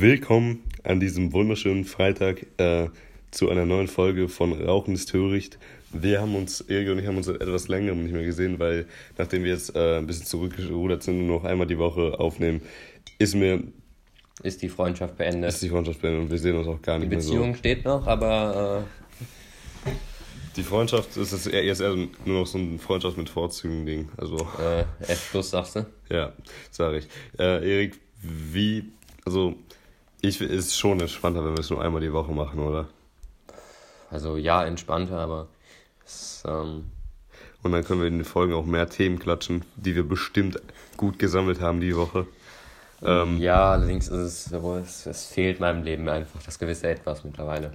[0.00, 2.88] Willkommen an diesem wunderschönen Freitag äh,
[3.30, 5.58] zu einer neuen Folge von Rauchen ist Töricht.
[5.92, 8.86] Wir haben uns, Erik und ich haben uns seit etwas längerem nicht mehr gesehen, weil
[9.18, 12.62] nachdem wir jetzt äh, ein bisschen zurückgerudert sind und noch einmal die Woche aufnehmen,
[13.18, 13.62] ist mir
[14.42, 15.50] ist die Freundschaft beendet.
[15.50, 17.32] Ist die Freundschaft beendet und wir sehen uns auch gar nicht mehr so.
[17.32, 18.86] Die Beziehung steht noch, aber.
[19.84, 19.90] Äh
[20.56, 21.94] die Freundschaft ist jetzt eher, eher
[22.24, 24.08] nur noch so ein Freundschaft mit Vorzügen-Ding.
[24.16, 25.86] Also, äh, F plus sagst du?
[26.08, 26.32] Ja,
[26.70, 27.06] sag ich.
[27.38, 28.84] Äh, Erik, wie.
[29.26, 29.56] Also,
[30.22, 32.88] ich ist schon entspannter, wenn wir es nur einmal die Woche machen, oder?
[34.10, 35.48] Also, ja, entspannter, aber.
[36.04, 36.84] Es, ähm
[37.62, 40.60] und dann können wir in den Folgen auch mehr Themen klatschen, die wir bestimmt
[40.96, 42.26] gut gesammelt haben die Woche.
[43.02, 47.24] Ähm, ja, allerdings ist es so, es, es fehlt meinem Leben einfach das gewisse Etwas
[47.24, 47.72] mittlerweile.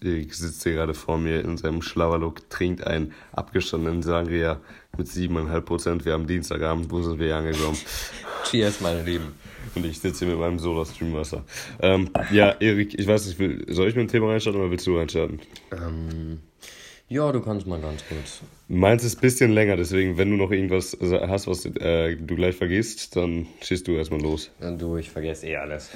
[0.00, 4.60] Ich sitze hier gerade vor mir in seinem Schlauerlook, trinkt einen abgestandenen Sangria
[4.96, 6.04] mit 7,5 Prozent.
[6.04, 7.78] Wir haben Dienstagabend, wo sind wir angekommen?
[8.44, 9.34] Cheers, meine Lieben.
[9.74, 11.44] Und ich sitze hier mit meinem Soda-Streamwasser.
[11.80, 14.86] Ähm, ja, Erik, ich weiß nicht, will, soll ich mit dem Thema reinstarten oder willst
[14.86, 15.40] du reinstarten?
[15.72, 16.40] Ähm,
[17.08, 18.18] ja, du kannst mal ganz gut.
[18.68, 22.56] Meins ist ein bisschen länger, deswegen, wenn du noch irgendwas hast, was äh, du gleich
[22.56, 24.50] vergisst, dann schießt du erstmal los.
[24.78, 25.90] Du, ich vergesse eh alles.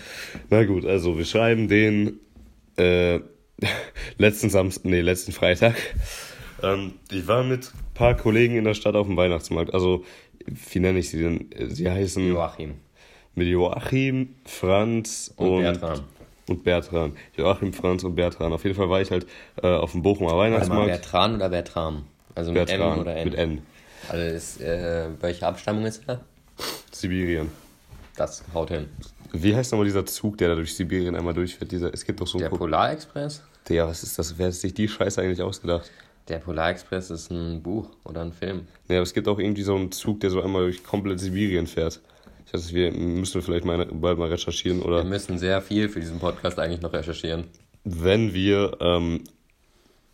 [0.50, 2.20] Na gut, also wir schreiben den
[2.77, 3.19] äh,
[4.19, 5.75] letzten Samstag, nee, letzten Freitag.
[6.62, 9.75] Ähm, ich war mit ein paar Kollegen in der Stadt auf dem Weihnachtsmarkt.
[9.75, 10.05] Also,
[10.47, 11.50] wie nenne ich sie denn?
[11.70, 12.27] Sie heißen.
[12.28, 12.75] Joachim.
[13.34, 16.00] Mit Joachim, Franz und, und Bertram
[16.50, 17.17] und Bertran.
[17.37, 18.53] Joachim, Franz und Bertran.
[18.53, 19.27] Auf jeden Fall war ich halt
[19.62, 20.87] äh, auf dem Bochumer Weihnachtsmarkt.
[20.87, 22.05] Bertran oder Bertram?
[22.34, 23.25] Also mit Bertran, M oder N?
[23.25, 23.62] Mit N.
[24.09, 26.20] Also ist, äh, welche Abstammung ist er?
[26.91, 27.50] Sibirien.
[28.17, 28.87] Das haut hin.
[29.33, 31.70] Wie heißt nochmal dieser Zug, der da durch Sibirien einmal durchfährt?
[31.70, 33.42] Dieser, es gibt doch so einen Der Polarexpress?
[33.69, 34.37] Ja, was ist das?
[34.37, 35.91] Wer hat sich die Scheiße eigentlich ausgedacht?
[36.28, 38.67] Der Polarexpress ist ein Buch oder ein Film.
[38.89, 41.67] Ja, aber es gibt auch irgendwie so einen Zug, der so einmal durch komplett Sibirien
[41.67, 42.00] fährt.
[42.51, 44.83] Ich weiß, wir müssen vielleicht mal, bald mal recherchieren.
[44.83, 47.45] Oder wir müssen sehr viel für diesen Podcast eigentlich noch recherchieren.
[47.84, 49.23] Wenn wir ähm,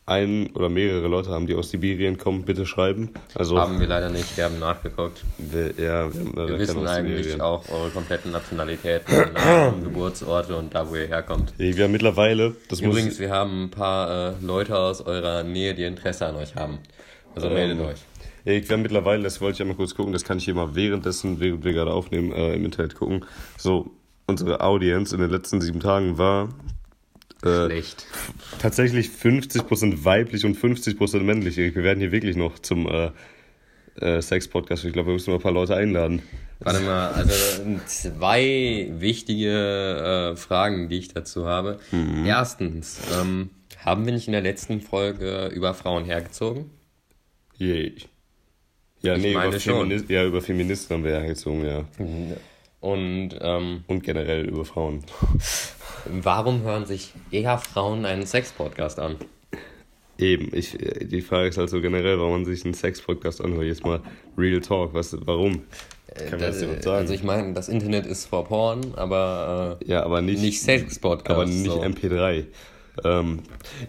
[0.05, 3.15] ein oder mehrere Leute haben, die aus Sibirien kommen, bitte schreiben.
[3.35, 5.25] Also, haben wir leider nicht, wir haben nachgeguckt.
[5.39, 7.41] Wir, ja, wir, haben wir wissen eigentlich Sibirien.
[7.41, 11.55] auch eure kompletten Nationalitäten, Namen, Geburtsorte und da, wo ihr herkommt.
[11.57, 15.75] Wir haben mittlerweile, das Übrigens, muss, wir haben ein paar äh, Leute aus eurer Nähe,
[15.75, 16.81] die Interesse an euch haben.
[17.35, 17.99] Also ähm, meldet euch.
[18.47, 21.41] Wir haben mittlerweile, das wollte ich einmal kurz gucken, das kann ich hier mal währenddessen,
[21.41, 23.25] während wir gerade aufnehmen, äh, im Internet gucken.
[23.57, 23.91] So,
[24.27, 26.51] unsere Audience in den letzten sieben Tagen war
[27.43, 28.07] äh, Schlecht.
[28.61, 31.57] Tatsächlich 50% weiblich und 50% männlich.
[31.57, 33.11] Wir werden hier wirklich noch zum äh,
[34.01, 34.85] äh, Sex-Podcast.
[34.85, 36.23] Ich glaube, wir müssen mal ein paar Leute einladen.
[36.61, 37.33] Warte mal, also
[37.87, 41.79] zwei wichtige äh, Fragen, die ich dazu habe.
[41.91, 42.25] Mhm.
[42.25, 43.51] Erstens, ähm,
[43.85, 46.71] haben wir nicht in der letzten Folge über Frauen hergezogen?
[47.57, 47.93] Je.
[49.07, 51.85] Ja, ich nee, über, Feminist, ja, über Feministen haben wir ja gezogen, ja.
[52.81, 55.05] Und, ähm, Und generell über Frauen.
[56.07, 59.17] Warum hören sich eher Frauen einen Sex-Podcast an?
[60.19, 63.65] Eben, ich, die Frage ist also generell, warum man sich einen Sex-Podcast anhört.
[63.65, 64.01] Jetzt mal
[64.37, 65.63] Real Talk, was, warum?
[66.09, 66.97] Äh, Kann das, das sagen?
[66.97, 71.31] Also ich meine, das Internet ist vor Porn, aber, äh, ja, aber nicht, nicht Sex-Podcast.
[71.31, 71.81] Aber nicht so.
[71.81, 72.45] MP3.
[73.05, 73.41] Ähm,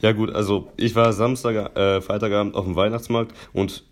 [0.01, 3.83] ja gut, also ich war Samstag, äh, Freitagabend auf dem Weihnachtsmarkt und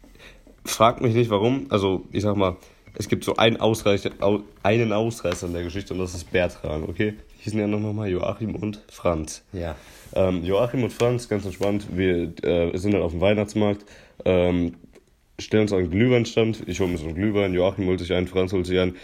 [0.66, 1.68] fragt mich nicht warum.
[1.70, 2.58] Also ich sag mal,
[2.98, 4.12] es gibt so einen Ausreißer,
[4.64, 7.14] einen Ausreißer in der Geschichte und das ist Bertran, okay?
[7.40, 9.44] Hier sind ja noch mal Joachim und Franz.
[9.54, 9.76] Ja.
[10.14, 13.86] Ähm, Joachim und Franz, ganz entspannt, wir äh, sind dann auf dem Weihnachtsmarkt,
[14.24, 14.76] ähm,
[15.38, 18.54] stellen uns einen Glühweinstand, ich hole mir so einen Glühwein, Joachim holt sich einen, Franz
[18.54, 18.96] holt sich einen.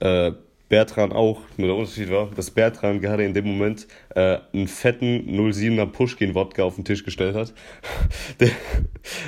[0.00, 0.32] Äh,
[0.74, 1.40] Bertran auch.
[1.56, 3.86] Nur der Unterschied war, dass Bertran gerade in dem Moment
[4.16, 7.54] äh, einen fetten 07er Pushkin-Wodka auf den Tisch gestellt hat.
[8.40, 8.50] der,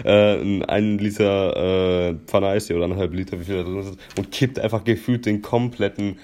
[0.05, 4.33] äh, einen Liter äh, Pfanne Eistee oder eineinhalb Liter, wie viel da drin ist, und
[4.33, 6.19] kippt einfach gefühlt den kompletten,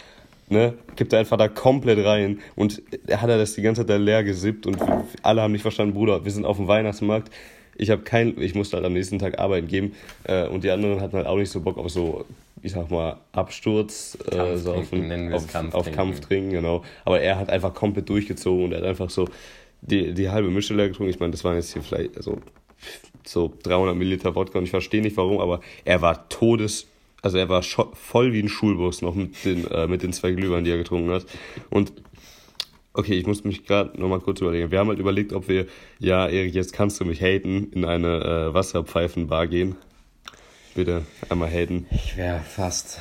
[0.48, 2.40] ne, kippt er einfach da komplett rein.
[2.56, 4.78] Und er hat er das die ganze Zeit da leer gesippt und
[5.22, 7.30] alle haben nicht verstanden, Bruder, wir sind auf dem Weihnachtsmarkt.
[7.76, 9.92] Ich habe kein, ich musste halt am nächsten Tag arbeiten geben
[10.24, 12.24] äh, und die anderen hatten halt auch nicht so Bock auf so
[12.62, 16.84] ich sag mal, Absturz, äh, so auf, auf, Kampf auf Kampf trinken, genau.
[17.04, 19.28] Aber er hat einfach komplett durchgezogen und er hat einfach so
[19.80, 21.10] die, die halbe Mische leer getrunken.
[21.10, 22.38] Ich meine, das waren jetzt hier vielleicht also,
[23.24, 26.86] so 300 Milliliter Wodka und ich verstehe nicht warum, aber er war todes,
[27.20, 30.64] also er war voll wie ein Schulbus noch mit den, äh, mit den zwei Glühwein,
[30.64, 31.26] die er getrunken hat.
[31.68, 31.92] Und
[32.94, 34.70] okay, ich muss mich gerade nochmal kurz überlegen.
[34.70, 35.66] Wir haben halt überlegt, ob wir,
[35.98, 39.76] ja, Erik, jetzt kannst du mich haten, in eine äh, Wasserpfeifenbar gehen
[40.74, 41.86] bitte einmal haten.
[41.90, 42.98] Ich wäre fast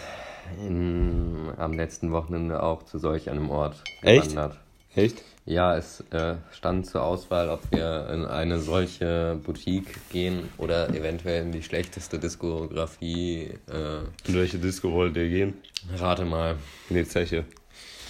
[0.59, 4.57] in, am letzten Wochenende auch zu solch einem Ort gewandert.
[4.95, 5.17] Echt?
[5.17, 5.23] Echt?
[5.45, 11.41] Ja, es äh, stand zur Auswahl, ob wir in eine solche Boutique gehen oder eventuell
[11.41, 13.49] in die schlechteste Diskografie.
[13.67, 15.55] Äh, in welche Disco wollt ihr gehen?
[15.97, 16.57] Rate mal.
[16.89, 17.45] In die Zeche.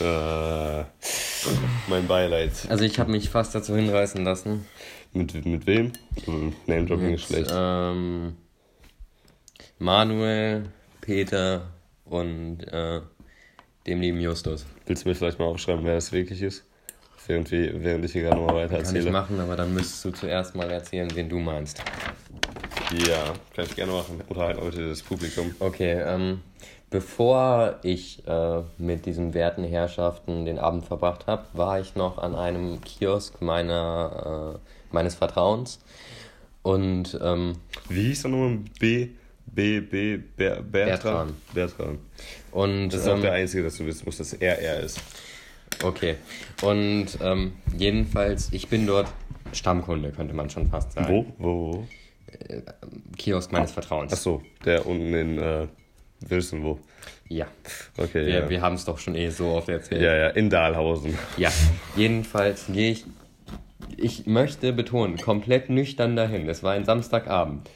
[0.02, 0.84] Äh,
[1.88, 2.52] mein Beileid.
[2.68, 4.66] Also ich habe mich fast dazu hinreißen lassen.
[5.14, 5.94] Mit, mit wem?
[6.66, 7.52] Name Dropping ist schlecht.
[7.54, 8.36] Ähm,
[9.82, 10.66] Manuel,
[11.02, 11.64] Peter
[12.06, 13.02] und äh,
[13.88, 14.64] dem lieben Justus.
[14.86, 16.64] Willst du mir vielleicht mal aufschreiben, wer das wirklich ist?
[17.28, 19.12] Irgendwie, während ich hier gerade nochmal weiter Kann ich erzähle.
[19.12, 21.82] machen, aber dann müsstest du zuerst mal erzählen, wen du meinst.
[23.08, 24.22] Ja, kann ich gerne machen.
[24.28, 25.56] Unterhalten heute das Publikum.
[25.60, 26.42] Okay, ähm,
[26.92, 32.36] bevor ich äh, mit diesen werten Herrschaften den Abend verbracht habe, war ich noch an
[32.36, 35.80] einem Kiosk meiner, äh, meines Vertrauens.
[36.62, 37.54] Und ähm,
[37.90, 38.60] Wie hieß er nochmal?
[38.80, 39.10] B,
[39.54, 41.34] B, B, Ber, Bertran?
[41.54, 41.98] Bertran.
[42.52, 45.00] und Das ist auch ähm, der Einzige, dass du wissen musst, dass er er ist.
[45.84, 46.16] okay.
[46.62, 49.08] Und ähm, jedenfalls, ich bin dort
[49.54, 51.08] Stammkunde, könnte man schon fast sagen.
[51.10, 51.26] Wo?
[51.38, 51.74] Wo?
[51.74, 51.88] wo?
[53.18, 54.14] Kiosk meines Vertrauens.
[54.14, 55.68] Achso, der unten in äh,
[56.22, 56.80] Wilson, wo?
[57.28, 57.48] Ja.
[57.98, 58.50] Okay, Wir, ja.
[58.50, 60.02] wir haben es doch schon eh so oft erzählt.
[60.02, 61.18] ja, ja, in Dahlhausen.
[61.38, 61.52] Ja,
[61.96, 63.06] jedenfalls gehe ich,
[63.98, 66.48] ich möchte betonen, komplett nüchtern dahin.
[66.48, 67.70] Es war ein Samstagabend.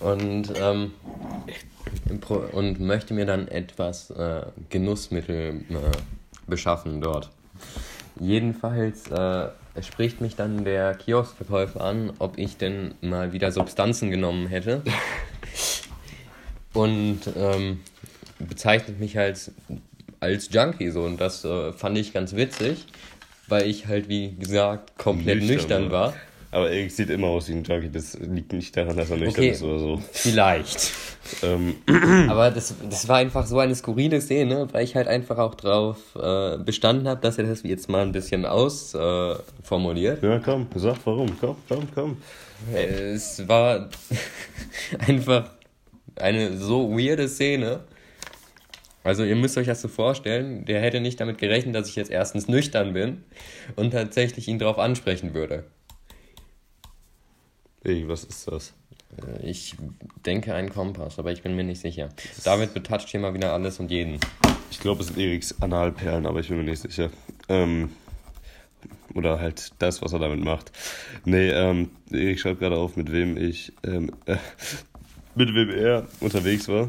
[0.00, 0.92] Und, ähm,
[2.52, 5.96] und möchte mir dann etwas äh, Genussmittel äh,
[6.46, 7.30] beschaffen dort.
[8.18, 9.48] Jedenfalls äh,
[9.82, 14.82] spricht mich dann der Kioskverkäufer an, ob ich denn mal wieder Substanzen genommen hätte.
[16.72, 17.80] Und ähm,
[18.38, 19.52] bezeichnet mich als,
[20.20, 21.02] als Junkie so.
[21.02, 22.86] Und das äh, fand ich ganz witzig,
[23.48, 26.14] weil ich halt, wie gesagt, komplett nüchtern, war.
[26.52, 27.90] Aber Erik sieht immer aus wie ein Junkie.
[27.90, 29.50] Das liegt nicht daran, dass er nüchtern Okay.
[29.50, 30.02] ist oder so.
[30.12, 30.90] Vielleicht.
[31.44, 31.76] Ähm,
[32.28, 35.98] Aber das, das war einfach so eine skurrile Szene, weil ich halt einfach auch drauf
[36.20, 40.22] äh, bestanden habe, dass er das jetzt mal ein bisschen ausformuliert.
[40.24, 41.38] Äh, ja, komm, sag warum.
[41.38, 42.16] Komm, komm, komm.
[42.74, 43.88] Es war
[45.06, 45.50] einfach
[46.16, 47.80] eine so weirde Szene.
[49.04, 52.10] Also ihr müsst euch das so vorstellen, der hätte nicht damit gerechnet, dass ich jetzt
[52.10, 53.22] erstens nüchtern bin
[53.76, 55.64] und tatsächlich ihn darauf ansprechen würde.
[57.82, 58.74] Erik, was ist das?
[59.42, 59.74] Äh, Ich
[60.26, 62.10] denke ein Kompass, aber ich bin mir nicht sicher.
[62.44, 64.18] David betatscht hier mal wieder alles und jeden.
[64.70, 67.10] Ich glaube, es sind Eriks Analperlen, aber ich bin mir nicht sicher.
[67.48, 67.90] Ähm,
[69.14, 70.70] oder halt das, was er damit macht.
[71.24, 74.36] Nee, ähm, Erik schreibt gerade auf, mit wem ich, ähm, äh,
[75.34, 76.88] mit wem er unterwegs war.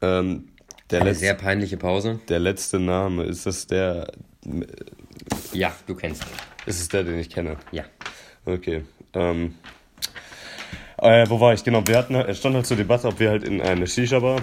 [0.00, 0.48] Ähm,
[0.90, 2.20] der, Eine letzte, sehr peinliche Pause.
[2.28, 4.12] der letzte Name, ist das der,
[5.52, 6.28] Ja, du kennst ihn.
[6.66, 7.56] ist es der, den ich kenne?
[7.72, 7.84] Ja.
[8.44, 8.84] Okay.
[9.14, 9.54] Ähm,
[10.98, 11.64] äh, wo war ich?
[11.64, 14.42] Genau, wir hatten, es stand halt zur Debatte, ob wir halt in eine Shisha-Bar,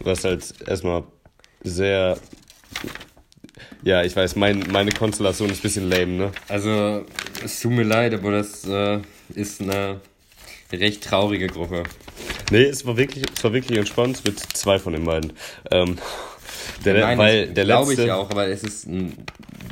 [0.00, 1.04] was halt erstmal
[1.62, 2.18] sehr,
[3.82, 6.32] ja, ich weiß, mein, meine Konstellation ist ein bisschen lame, ne?
[6.48, 7.04] Also,
[7.44, 9.00] es tut mir leid, aber das äh,
[9.34, 10.00] ist eine
[10.72, 11.84] recht traurige Gruppe.
[12.50, 15.32] Nee, es war wirklich, es war wirklich entspannt mit zwei von den beiden.
[15.70, 15.98] Ähm,
[16.84, 19.26] der, Nein, weil das der glaube ich auch, aber es ist ein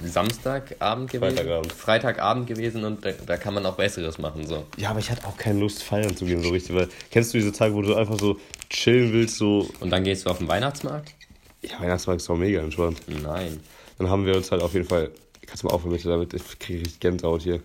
[0.05, 1.37] Samstagabend gewesen.
[1.37, 1.73] Freitagabend.
[1.73, 4.47] Freitagabend gewesen und da, da kann man auch Besseres machen.
[4.47, 4.67] So.
[4.77, 7.39] ja, aber ich hatte auch keine Lust feiern zu gehen so richtig, weil kennst du
[7.39, 8.39] diese Tage, wo du einfach so
[8.71, 11.15] chillen willst, so, Und dann gehst du auf den Weihnachtsmarkt?
[11.63, 13.01] ja, Weihnachtsmarkt ist auch mega entspannt.
[13.07, 13.61] Nein.
[13.99, 15.11] Dann haben wir uns halt auf jeden Fall.
[15.47, 16.35] Kannst du mal aufhören damit?
[16.35, 17.61] Ich kriege richtig Gänsehaut hier.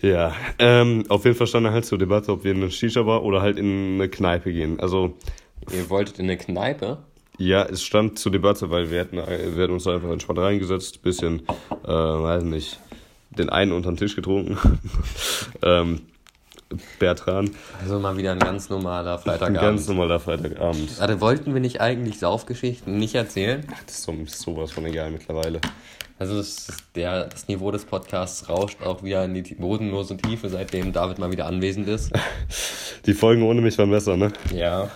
[0.00, 3.40] Ja, ähm, auf jeden Fall stand halt zur Debatte, ob wir in eine Shisha-Bar oder
[3.40, 4.78] halt in eine Kneipe gehen.
[4.78, 5.16] Also,
[5.72, 6.98] Ihr wolltet in eine Kneipe?
[7.36, 9.24] ja, es stand zur Debatte, weil wir hätten, wir
[9.62, 11.42] hätten uns da einfach entspannt reingesetzt, bisschen,
[11.84, 12.78] äh, weiß nicht,
[13.30, 14.56] den einen unter den Tisch getrunken.
[15.62, 16.00] ähm,
[16.98, 17.50] Bertran,
[17.82, 19.60] Also mal wieder ein ganz normaler ein Freitagabend.
[19.60, 20.98] ganz normaler Freitagabend.
[20.98, 23.64] Warte, wollten wir nicht eigentlich Saufgeschichten nicht erzählen?
[23.86, 25.60] Das ist so, sowas von egal mittlerweile.
[26.18, 30.92] Also das, der, das Niveau des Podcasts rauscht auch wieder in die bodenlose Tiefe, seitdem
[30.92, 32.12] David mal wieder anwesend ist.
[33.06, 34.32] Die Folgen ohne mich waren besser, ne?
[34.52, 34.90] Ja.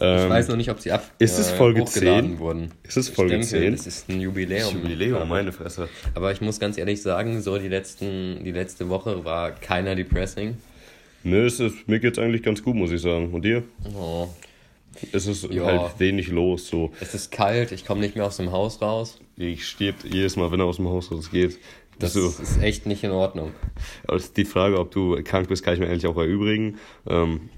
[0.00, 2.38] Ähm, Ich weiß noch nicht, ob sie ab ist es Folge hochgeladen 10?
[2.38, 2.70] wurden.
[2.82, 3.76] Ist es Folge ich denke, 10?
[3.76, 4.74] Das ist ein Jubiläum.
[4.74, 5.88] Jubiläum, meine Fresse.
[6.14, 10.56] Aber ich muss ganz ehrlich sagen, so die, letzten, die letzte Woche war keiner depressing.
[11.22, 13.32] Nö, es ist, mir geht's eigentlich ganz gut, muss ich sagen.
[13.32, 13.62] Und dir?
[13.96, 14.28] Oh,
[15.12, 15.64] Es ist Ja.
[15.66, 16.68] halt wenig los.
[16.68, 16.92] So.
[17.00, 19.18] es ist kalt, ich komme nicht mehr aus dem Haus raus.
[19.36, 21.58] Ich stirbt jedes Mal, wenn er aus dem Haus rausgeht.
[21.98, 22.26] Das so.
[22.26, 23.52] ist echt nicht in Ordnung.
[24.06, 26.78] Aber es ist die Frage, ob du krank bist, kann ich mir eigentlich auch erübrigen.
[27.08, 27.48] Ähm,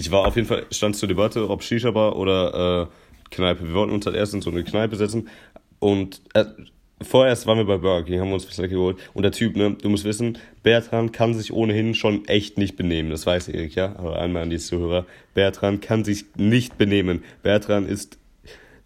[0.00, 3.68] ich war auf jeden Fall, stand zur Debatte, ob Shisha-Bar oder äh, Kneipe.
[3.68, 5.28] Wir wollten uns halt erst in so eine Kneipe setzen.
[5.78, 6.46] Und äh,
[7.02, 8.96] vorerst waren wir bei Burger King, haben uns was lecker geholt.
[9.12, 13.10] Und der Typ, ne, du musst wissen, Bertrand kann sich ohnehin schon echt nicht benehmen.
[13.10, 13.94] Das weiß Erik, ja.
[13.96, 15.04] Aber einmal an die Zuhörer.
[15.34, 17.22] Bertrand kann sich nicht benehmen.
[17.42, 18.18] Bertrand ist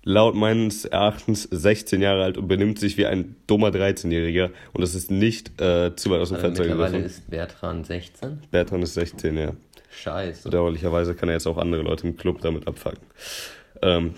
[0.05, 4.51] laut meines Erachtens 16 Jahre alt und benimmt sich wie ein dummer 13-Jähriger.
[4.73, 7.07] Und das ist nicht äh, zu weit aus dem Also Fenster mittlerweile gegriffen.
[7.07, 8.39] ist Bertrand 16.
[8.51, 9.53] Bertrand ist 16, ja.
[9.91, 10.45] Scheiße.
[10.45, 12.99] Bedauerlicherweise kann er jetzt auch andere Leute im Club damit abfangen.
[13.83, 14.15] Ähm,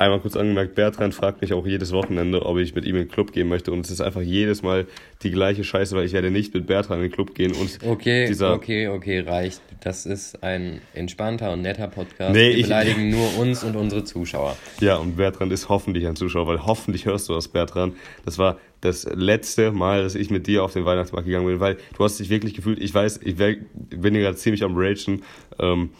[0.00, 3.08] einmal kurz angemerkt, Bertrand fragt mich auch jedes Wochenende, ob ich mit ihm in den
[3.10, 3.70] Club gehen möchte.
[3.70, 4.86] Und es ist einfach jedes Mal
[5.22, 7.52] die gleiche Scheiße, weil ich werde nicht mit Bertrand in den Club gehen.
[7.52, 9.60] Und Okay, okay, okay, reicht.
[9.82, 12.32] Das ist ein entspannter und netter Podcast.
[12.34, 14.56] Nee, Wir ich- beleidigen nur uns und unsere Zuschauer.
[14.80, 17.94] Ja, und Bertrand ist hoffentlich ein Zuschauer, weil hoffentlich hörst du das, Bertrand.
[18.24, 21.76] Das war das letzte Mal, dass ich mit dir auf den Weihnachtsmarkt gegangen bin, weil
[21.96, 25.22] du hast dich wirklich gefühlt, ich weiß, ich bin gerade ziemlich am Ragen,
[25.58, 25.90] ähm,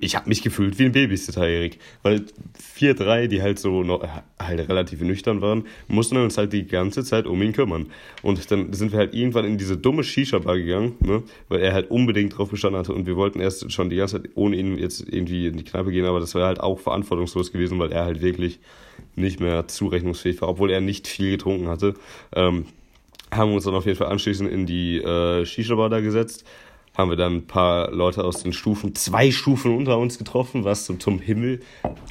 [0.00, 1.78] ich habe mich gefühlt wie ein Babysitter, Erik.
[2.02, 2.24] Weil
[2.58, 4.06] vier, drei, die halt so noch,
[4.38, 7.86] halt relativ nüchtern waren, mussten uns halt die ganze Zeit um ihn kümmern.
[8.22, 11.90] Und dann sind wir halt irgendwann in diese dumme Shisha-Bar gegangen, ne, weil er halt
[11.90, 15.00] unbedingt drauf bestanden hatte und wir wollten erst schon die ganze Zeit ohne ihn jetzt
[15.06, 18.22] irgendwie in die Kneipe gehen, aber das wäre halt auch verantwortungslos gewesen, weil er halt
[18.22, 18.60] wirklich
[19.16, 21.94] nicht mehr zurechnungsfähig war, obwohl er nicht viel getrunken hatte.
[22.34, 22.66] Ähm,
[23.30, 26.44] haben uns dann auf jeden Fall anschließend in die äh, Shisha-Bar da gesetzt.
[26.96, 30.84] Haben wir dann ein paar Leute aus den Stufen, zwei Stufen unter uns getroffen, was
[30.84, 31.58] zum, zum Himmel.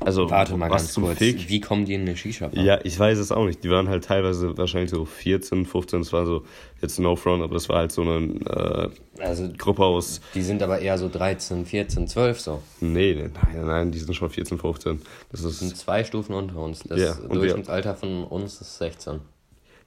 [0.01, 1.19] Also, Warte mal was ganz zum kurz.
[1.19, 1.47] Fick.
[1.47, 2.61] Wie kommen die in eine Shisha-Bar?
[2.61, 3.63] Ja, ich weiß es auch nicht.
[3.63, 6.43] Die waren halt teilweise wahrscheinlich so 14, 15, es war so,
[6.81, 10.61] jetzt no front, aber das war halt so eine äh, Also, Gruppe aus, die sind
[10.61, 12.61] aber eher so 13, 14, 12 so.
[12.81, 15.01] nee, nein, nein, die sind schon 14, 15.
[15.31, 16.83] Das Das sind ist, zwei Stufen unter uns.
[16.83, 19.21] Das Ja, Durchschnittsalter von uns ist 16.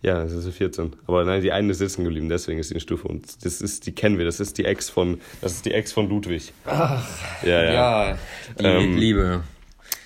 [0.03, 0.95] ja, das ist 14.
[1.07, 3.09] Aber nein, die eine ist sitzen geblieben, deswegen ist die eine Stufe.
[3.09, 5.93] Und das ist, die kennen wir, das ist die Ex von, das ist die Ex
[5.93, 6.53] von Ludwig.
[6.65, 7.07] Ach,
[7.43, 7.73] ja, ja.
[7.73, 8.19] Ja,
[8.59, 9.43] die Ähm, Liebe.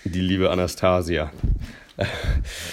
[0.05, 1.31] Die liebe Anastasia.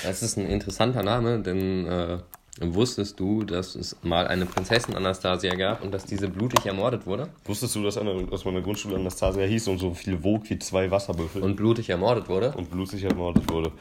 [0.03, 2.19] Das ist ein interessanter Name, denn äh,
[2.61, 7.29] wusstest du, dass es mal eine Prinzessin Anastasia gab und dass diese blutig ermordet wurde?
[7.45, 10.89] Wusstest du, dass, eine, dass meine Grundschule Anastasia hieß und so viel wog wie zwei
[10.89, 12.53] Wasserbüffel und, Und blutig ermordet wurde?
[12.71, 13.71] blutig ermordet wurde?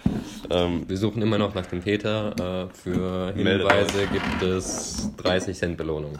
[0.50, 2.68] Ähm, Wir suchen immer noch nach dem Täter.
[2.70, 6.18] Äh, für Hinweise gibt es 30 Cent Belohnung.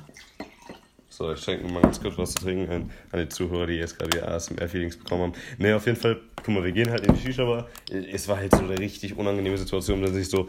[1.08, 3.74] so, ich schenke mir mal ganz kurz was zu trinken ein, an die Zuhörer, die
[3.74, 5.32] jetzt gerade die ASMR-Feelings bekommen haben.
[5.58, 7.66] Ne, auf jeden Fall, guck mal, wir gehen halt in die Shisha-Bar.
[7.90, 10.48] Es war halt so eine richtig unangenehme Situation, dass ich so,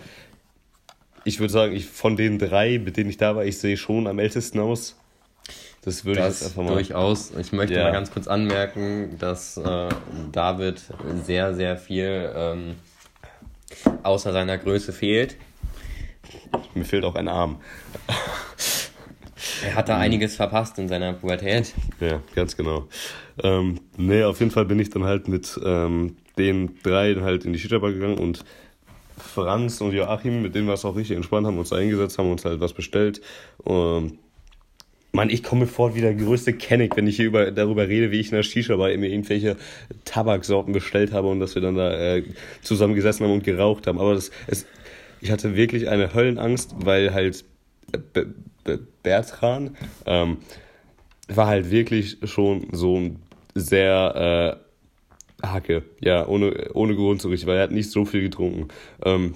[1.27, 4.07] ich würde sagen, ich von den drei, mit denen ich da war, ich sehe schon
[4.07, 4.95] am ältesten aus.
[5.81, 6.73] Das würde ich jetzt Das einfach mal.
[6.73, 7.31] durchaus.
[7.37, 7.83] Ich möchte Ja.
[7.83, 9.89] mal ganz kurz anmerken, dass äh,
[10.31, 10.81] David
[11.23, 12.75] sehr, sehr viel ähm,
[14.03, 15.35] außer seiner Größe fehlt.
[16.73, 17.61] Mir fehlt auch ein Arm.
[19.65, 21.73] Er hat da einiges verpasst in seiner Pubertät.
[21.99, 22.87] Ja, ganz genau.
[23.43, 27.53] Ähm, nee, auf jeden Fall bin ich dann halt mit ähm, den drei halt in
[27.53, 28.43] die Shisha-Bar gegangen und
[29.17, 32.31] Franz und Joachim, mit denen war es auch richtig entspannt, haben uns da hingesetzt, haben
[32.31, 33.21] uns halt was bestellt.
[33.65, 34.19] Ähm,
[35.13, 38.19] Mann, ich komme vor wie der größte Kenneck, wenn ich hier über, darüber rede, wie
[38.19, 39.55] ich in der Shisha-Bar mir irgendwelche
[40.05, 42.23] Tabaksorten bestellt habe und dass wir dann da äh,
[42.61, 43.99] zusammen gesessen haben und geraucht haben.
[43.99, 44.67] Aber das, es,
[45.19, 47.45] ich hatte wirklich eine Höllenangst, weil halt
[48.13, 48.25] B
[48.63, 50.37] B Bertran ähm,
[51.29, 53.19] war halt wirklich schon so ein
[53.55, 54.66] sehr äh,
[55.43, 58.67] Hacke, ja, ohne, ohne Grund so richtig, weil er hat nicht so viel getrunken.
[59.03, 59.35] Ähm,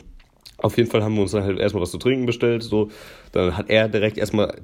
[0.62, 2.62] auf jeden Fall haben wir uns dann halt erstmal was zu trinken bestellt.
[2.62, 2.90] So.
[3.32, 4.60] Dann hat er direkt erstmal,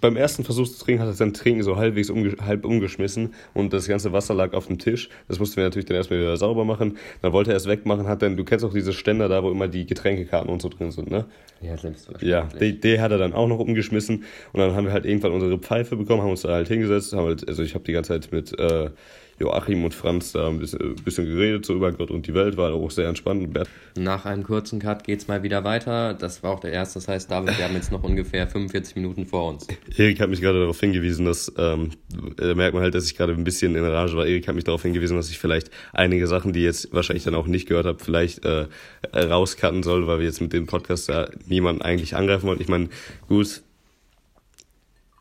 [0.00, 3.72] beim ersten Versuch zu trinken, hat er sein Trinken so halbwegs umge halb umgeschmissen und
[3.72, 5.08] das ganze Wasser lag auf dem Tisch.
[5.28, 6.98] Das mussten wir natürlich dann erstmal wieder sauber machen.
[7.22, 9.68] Dann wollte er es wegmachen, hat dann, du kennst auch diese Ständer da, wo immer
[9.68, 11.26] die Getränkekarten und so drin sind, ne?
[11.60, 12.30] Ja, selbstverständlich.
[12.30, 15.32] Ja, die, die hat er dann auch noch umgeschmissen und dann haben wir halt irgendwann
[15.32, 18.18] unsere Pfeife bekommen, haben uns da halt hingesetzt, haben halt, also ich habe die ganze
[18.18, 18.90] Zeit mit äh,
[19.38, 22.56] Joachim und Franz da ein bisschen, ein bisschen geredet, so über Gott und die Welt,
[22.56, 23.58] war auch sehr entspannt.
[23.96, 26.14] Nach einem kurzen Cut geht's mal wieder weiter.
[26.14, 26.94] Das war auch der erste.
[26.98, 29.66] Das heißt, David, wir haben jetzt noch ungefähr 45 Minuten vor uns.
[29.96, 31.90] Erik hat mich gerade darauf hingewiesen, dass, ähm,
[32.36, 34.26] da merkt man halt, dass ich gerade ein bisschen in Rage war.
[34.26, 37.46] Erik hat mich darauf hingewiesen, dass ich vielleicht einige Sachen, die jetzt wahrscheinlich dann auch
[37.46, 38.66] nicht gehört habt, vielleicht äh,
[39.14, 42.60] rauscutten soll, weil wir jetzt mit dem Podcast da niemanden eigentlich angreifen wollen.
[42.60, 42.88] Ich meine,
[43.28, 43.62] gut,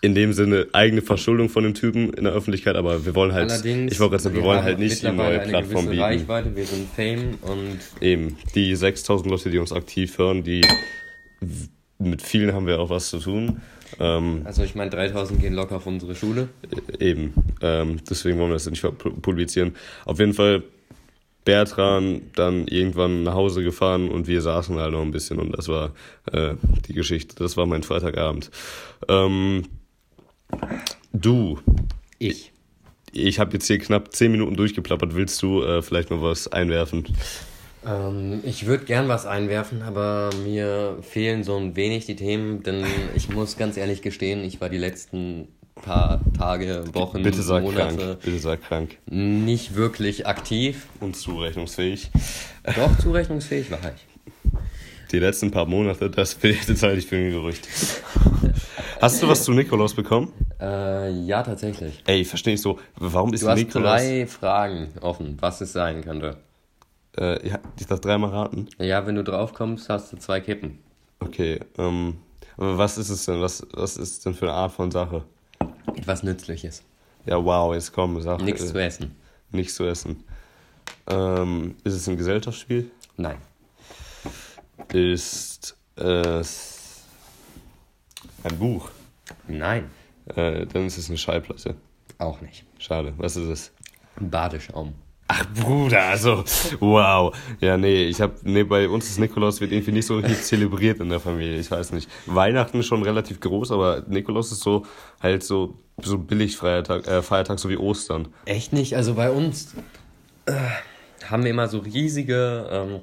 [0.01, 3.51] in dem Sinne eigene Verschuldung von dem Typen in der Öffentlichkeit, aber wir wollen halt,
[3.51, 6.01] Allerdings, ich wollte gerade sagen, wir wollen halt nicht die neue Plattform bieten.
[6.01, 10.61] Reichweite, wir sind Fame und Eben, die 6000 Leute, die uns aktiv hören, die
[11.97, 13.61] mit vielen haben wir auch was zu tun.
[13.99, 16.49] Ähm, also ich meine 3000 gehen locker auf unsere Schule.
[16.99, 17.33] Eben.
[17.61, 19.75] Ähm, deswegen wollen wir das nicht pu- publizieren.
[20.05, 20.63] Auf jeden Fall
[21.45, 25.67] Bertran dann irgendwann nach Hause gefahren und wir saßen halt noch ein bisschen und das
[25.67, 25.91] war
[26.31, 26.55] äh,
[26.87, 27.35] die Geschichte.
[27.37, 28.49] Das war mein Freitagabend.
[29.07, 29.63] Ähm,
[31.13, 31.59] du,
[32.19, 32.51] Ich.
[33.11, 35.15] ich habe jetzt hier knapp 10 Minuten durchgeplappert.
[35.15, 37.05] Willst du äh, vielleicht noch was einwerfen?
[37.85, 42.85] Ähm, ich würde gern was einwerfen, aber mir fehlen so ein wenig die Themen, denn
[43.15, 47.95] ich muss ganz ehrlich gestehen, ich war die letzten paar Tage, Wochen, Bitte sag Monate
[47.97, 48.19] krank.
[48.23, 48.97] Bitte sag krank.
[49.05, 50.87] nicht wirklich aktiv.
[50.99, 52.11] Und zurechnungsfähig.
[52.75, 54.14] Doch zurechnungsfähig war ich.
[55.11, 57.67] Die letzten paar Monate, das, das halte ich für ein Gerücht.
[59.01, 60.31] Hast du was zu Nikolaus bekommen?
[60.59, 62.01] Äh, ja, tatsächlich.
[62.07, 62.79] Ey, verstehe ich so.
[62.95, 64.01] Warum ist Du hast Nikolaus.
[64.01, 66.37] drei Fragen offen, was es sein könnte.
[67.17, 68.67] Äh, ja, ich darf dreimal raten.
[68.79, 70.79] Ja, wenn du drauf kommst, hast du zwei Kippen.
[71.19, 72.17] Okay, ähm.
[72.57, 73.41] Aber was ist es denn?
[73.41, 75.23] Was, was ist es denn für eine Art von Sache?
[75.95, 76.83] Etwas Nützliches.
[77.25, 78.41] Ja, wow, jetzt komm, sag.
[78.41, 79.15] Nichts äh, zu essen.
[79.51, 80.23] Nichts zu essen.
[81.07, 82.89] Ähm, ist es ein Gesellschaftsspiel?
[83.17, 83.37] Nein.
[84.93, 87.03] Ist es
[88.43, 88.89] ein Buch?
[89.47, 89.89] Nein.
[90.27, 91.75] Äh, dann ist es eine Schallplatte.
[92.17, 92.65] Auch nicht.
[92.79, 93.13] Schade.
[93.17, 93.71] Was ist es?
[94.19, 94.93] Ein Badeschaum.
[95.27, 96.43] Ach Bruder, also
[96.79, 97.35] wow.
[97.59, 100.99] Ja, nee, ich hab nee, bei uns ist Nikolaus wird irgendwie nicht so richtig zelebriert
[100.99, 102.07] in der Familie, ich weiß nicht.
[102.27, 104.85] Weihnachten ist schon relativ groß, aber Nikolaus ist so
[105.19, 108.27] halt so so billig Feiertag, äh, Feiertag so wie Ostern.
[108.45, 108.95] Echt nicht?
[108.95, 109.73] Also bei uns
[110.45, 110.53] äh,
[111.27, 112.99] haben wir immer so riesige ähm,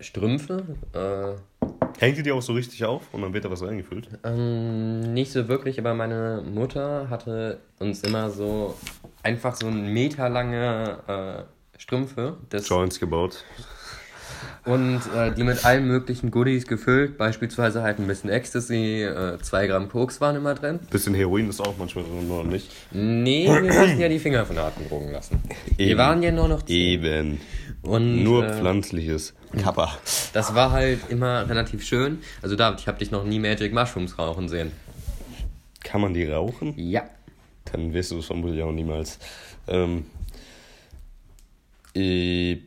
[0.00, 0.64] Strümpfe.
[0.92, 1.66] Äh,
[1.98, 4.08] Hängt ihr die auch so richtig auf und dann wird da was reingefüllt?
[4.24, 8.74] Ähm, nicht so wirklich, aber meine Mutter hatte uns immer so
[9.22, 10.98] einfach so ein Meter lange
[11.76, 13.44] äh, Strümpfe das, Joints gebaut.
[14.64, 19.66] und äh, die mit allen möglichen Goodies gefüllt, beispielsweise halt ein bisschen Ecstasy, äh, zwei
[19.66, 20.78] Gramm Koks waren immer drin.
[20.90, 22.70] Bisschen Heroin ist auch manchmal drin, oder nicht?
[22.92, 25.42] Nee, wir mussten ja die Finger von harten Drogen lassen.
[25.76, 25.98] Wir Eben.
[25.98, 26.66] waren ja nur noch.
[26.68, 27.40] Eben.
[27.82, 29.34] Und, Nur äh, pflanzliches.
[29.62, 29.98] Kappa.
[30.32, 32.18] Das war halt immer relativ schön.
[32.42, 34.70] Also David, ich habe dich noch nie Magic Mushrooms rauchen sehen.
[35.82, 36.74] Kann man die rauchen?
[36.76, 37.02] Ja.
[37.72, 39.18] Dann wirst du es vermutlich auch niemals.
[39.66, 40.06] Ähm,
[41.94, 42.58] äh,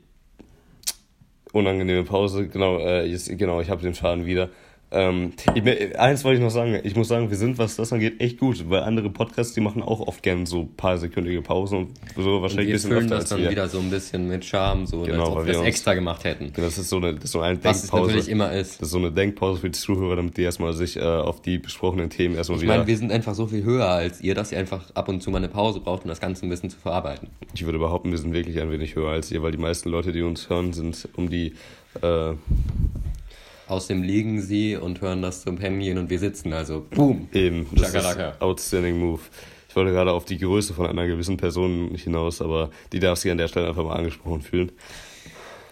[1.51, 4.49] unangenehme Pause, genau, äh, jetzt, genau, ich habe den Faden wieder.
[4.95, 8.21] Ähm, ich, eins wollte ich noch sagen, ich muss sagen, wir sind, was das angeht,
[8.21, 11.89] echt gut, weil andere Podcasts, die machen auch oft gern so paar sekündige Pausen und
[12.15, 13.49] so wahrscheinlich ein Wir bisschen füllen öfter das dann wir.
[13.49, 16.23] wieder so ein bisschen mit Charme, so Genau, als ob wir es uns- extra gemacht
[16.25, 16.53] hätten.
[16.55, 18.07] Das ist so eine, das ist so eine Was es Denkpause.
[18.11, 18.73] natürlich immer ist.
[18.81, 21.57] Das ist so eine Denkpause für die Zuhörer, damit die erstmal sich äh, auf die
[21.57, 22.73] besprochenen Themen erstmal Ich wieder.
[22.75, 25.31] meine, wir sind einfach so viel höher als ihr, dass ihr einfach ab und zu
[25.31, 27.29] mal eine Pause braucht, um das Ganze ein bisschen zu verarbeiten.
[27.55, 30.11] Ich würde behaupten, wir sind wirklich ein wenig höher als ihr, weil die meisten Leute,
[30.11, 31.53] die uns hören, sind um die.
[32.01, 32.33] Äh,
[33.67, 37.29] Aus dem liegen sie und hören das zum gehen und wir sitzen, also boom.
[37.33, 37.67] eben.
[37.71, 38.29] Das Chakalaka.
[38.29, 39.21] ist outstanding Move.
[39.69, 43.31] Ich wollte gerade auf die Größe von einer gewissen Person hinaus, aber die darf sich
[43.31, 44.71] an der Stelle einfach mal angesprochen fühlen.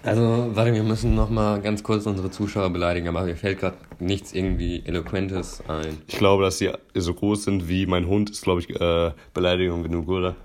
[0.04, 4.34] Also, warte, wir müssen nochmal ganz kurz unsere Zuschauer beleidigen, aber mir fällt gerade nichts
[4.34, 5.99] irgendwie Eloquentes ein.
[6.08, 9.84] Ich glaube, dass sie so groß sind wie mein Hund, ist, glaube ich, äh, Beleidigung
[9.84, 10.36] genug, oder?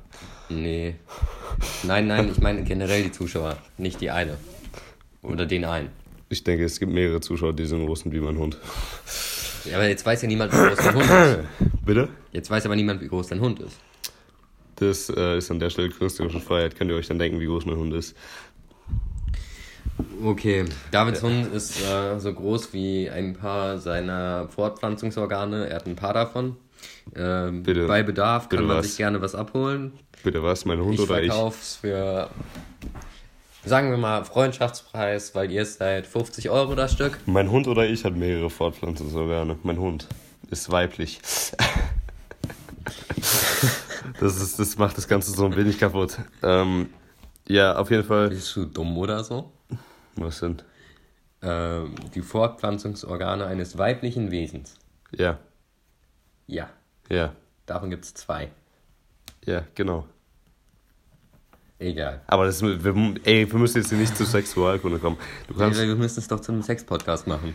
[0.50, 0.96] Nee.
[1.84, 4.36] Nein, nein, ich meine generell die Zuschauer, nicht die eine.
[5.22, 5.88] Oder den einen.
[6.28, 8.58] Ich denke, es gibt mehrere Zuschauer, die so groß sind wie mein Hund.
[9.64, 11.38] Ja, aber jetzt weiß ja niemand, wie groß dein Hund ist.
[11.84, 12.08] Bitte?
[12.32, 13.76] Jetzt weiß aber niemand, wie groß dein Hund ist.
[14.76, 16.76] Das äh, ist an der Stelle künstlerische Freiheit.
[16.76, 18.14] Könnt ihr euch dann denken, wie groß mein Hund ist?
[20.22, 25.68] Okay, Davids Hund ist äh, so groß wie ein paar seiner Fortpflanzungsorgane.
[25.68, 26.56] Er hat ein paar davon.
[27.14, 27.86] Ähm, Bitte.
[27.86, 28.86] Bei Bedarf kann Bitte man was?
[28.88, 29.92] sich gerne was abholen.
[30.22, 31.28] Bitte was, mein Hund Ich oder ich?
[31.28, 32.28] verkauf's für,
[33.66, 37.18] sagen wir mal, Freundschaftspreis, weil ihr seid 50 Euro das Stück.
[37.26, 39.58] Mein Hund oder ich hat mehrere Fortpflanzungsorgane.
[39.62, 40.06] Mein Hund
[40.50, 41.20] ist weiblich.
[44.20, 46.18] Das, ist, das macht das Ganze so ein wenig kaputt.
[46.42, 46.88] Ähm,
[47.46, 48.28] ja, auf jeden Fall.
[48.28, 49.52] Bist du dumm oder so?
[50.14, 50.62] Was denn?
[51.42, 54.76] Ähm, die Fortpflanzungsorgane eines weiblichen Wesens.
[55.14, 55.38] Ja,
[56.46, 56.70] Ja,
[57.10, 57.32] ja,
[57.66, 58.50] davon gibt's zwei.
[59.44, 60.06] ja, genau.
[61.78, 62.22] Egal.
[62.26, 65.18] Aber das, wir, ey, wir müssen jetzt hier nicht zur Sexualkunde kommen.
[65.48, 67.54] Du kannst, Wir müssen es doch zu einem Sex-Podcast machen.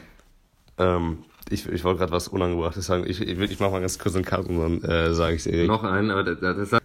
[0.78, 3.04] ähm, ich, ich wollte gerade was Unangebrachtes sagen.
[3.08, 5.68] Ich, ich, ich mach mal ganz kurz einen Cut und dann äh, sage ich Erik.
[5.68, 6.82] Noch einen, aber das, das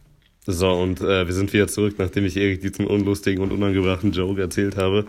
[0.46, 4.40] So, und äh, wir sind wieder zurück, nachdem ich Erik diesen unlustigen und unangebrachten Joke
[4.40, 5.04] erzählt habe.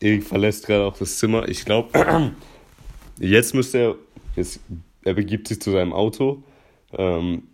[0.00, 1.48] Erik verlässt gerade auch das Zimmer.
[1.48, 2.32] Ich glaube,
[3.18, 3.94] jetzt müsste er,
[4.36, 4.60] jetzt,
[5.02, 6.42] er begibt sich zu seinem Auto.
[6.92, 7.44] Ähm,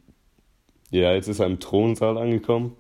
[0.91, 2.75] ja, jetzt ist er im Thronsaal angekommen.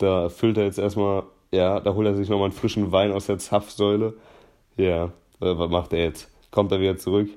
[0.00, 3.26] Da füllt er jetzt erstmal, ja, da holt er sich nochmal einen frischen Wein aus
[3.26, 4.14] der Zapfsäule.
[4.76, 5.10] Ja, äh,
[5.40, 6.30] was macht er jetzt?
[6.50, 7.28] Kommt er wieder zurück?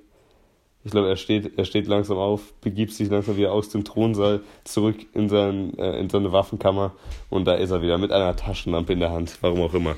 [0.86, 4.42] Ich glaube, er steht, er steht langsam auf, begibt sich langsam wieder aus dem Thronsaal
[4.64, 6.94] zurück in, sein, äh, in seine Waffenkammer
[7.30, 9.96] und da ist er wieder mit einer Taschenlampe in der Hand, warum auch immer.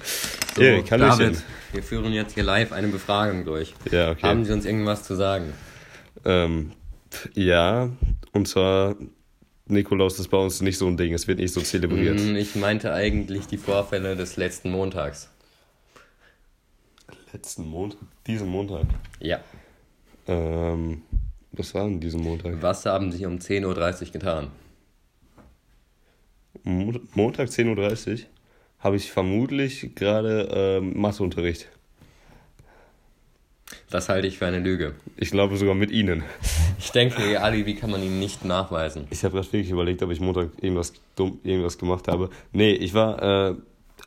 [0.56, 0.62] so.
[0.62, 1.00] Hallöchen.
[1.00, 3.74] David, wir führen jetzt hier live eine Befragung durch.
[3.92, 4.28] Ja, okay.
[4.28, 5.54] Haben Sie uns irgendwas zu sagen?
[6.24, 6.72] Ähm,
[7.34, 7.90] ja,
[8.34, 8.96] und zwar,
[9.68, 12.20] Nikolaus ist bei uns nicht so ein Ding, es wird nicht so zelebriert.
[12.20, 15.30] Hm, Ich meinte eigentlich die Vorfälle des letzten Montags.
[17.34, 18.86] Letzten Montag, diesen Montag.
[19.20, 19.40] Ja.
[20.28, 21.02] Ähm,
[21.52, 22.62] was war denn diesen Montag?
[22.62, 24.52] Was haben Sie um 10.30 Uhr getan?
[26.64, 28.26] Mo Montag 10.30 Uhr
[28.80, 31.68] habe ich vermutlich gerade ähm, Matheunterricht.
[33.90, 34.96] Das halte ich für eine Lüge.
[35.18, 36.24] Ich glaube sogar mit Ihnen.
[36.80, 39.08] Ich denke, Ihr Alibi kann man Ihnen nicht nachweisen.
[39.10, 42.30] Ich habe gerade wirklich überlegt, ob ich Montag irgendwas dumm, irgendwas gemacht habe.
[42.52, 43.56] Nee, ich war, äh,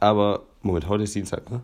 [0.00, 1.62] aber, Moment, heute ist Dienstag, ne?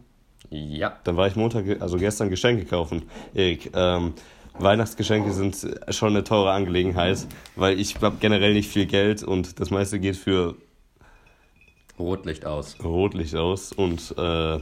[0.50, 0.98] Ja.
[1.04, 3.02] Dann war ich Montag, also gestern Geschenke kaufen.
[3.34, 4.14] Erik, ähm,
[4.58, 5.56] Weihnachtsgeschenke sind
[5.88, 10.16] schon eine teure Angelegenheit, weil ich habe generell nicht viel Geld und das meiste geht
[10.16, 10.54] für
[11.98, 12.76] Rotlicht aus.
[12.82, 14.58] Rotlicht aus und, äh,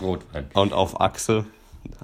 [0.00, 0.46] Rotwein.
[0.54, 1.46] und auf Achse,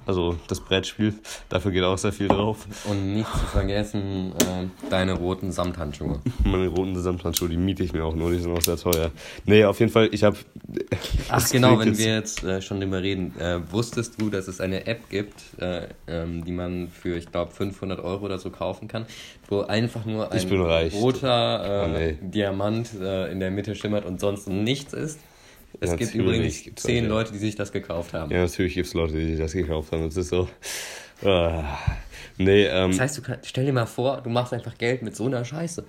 [0.07, 1.15] also das Brettspiel,
[1.49, 2.67] dafür geht auch sehr viel drauf.
[2.85, 6.21] Und nicht zu vergessen, äh, deine roten Samthandschuhe.
[6.45, 9.11] Meine roten Samthandschuhe, die miete ich mir auch nur, die sind auch sehr teuer.
[9.47, 10.37] Nee, auf jeden Fall, ich habe.
[11.29, 13.35] Ach genau, wenn wir jetzt äh, schon drüber reden.
[13.39, 17.53] Äh, wusstest du, dass es eine App gibt, äh, ähm, die man für, ich glaube,
[17.53, 19.07] 500 Euro oder so kaufen kann,
[19.49, 20.95] wo einfach nur Ich ein bin reich.
[20.95, 22.19] roter Oh, nee.
[22.21, 25.19] Diamant äh, in der Mitte schimmert und sonst nichts ist?
[25.81, 27.09] Es Ja, gibt natürlich übrigens gibt's zehn.
[27.09, 28.31] Leute, die sich das gekauft haben.
[28.31, 30.05] Ja, natürlich gibt es Leute, die das gekauft haben.
[30.05, 30.49] Das ist so.
[31.25, 31.79] Ah.
[32.37, 35.15] Nee, ähm, Das heißt, du kann, stell dir mal vor, du machst einfach Geld mit
[35.17, 35.85] so einer Scheiße.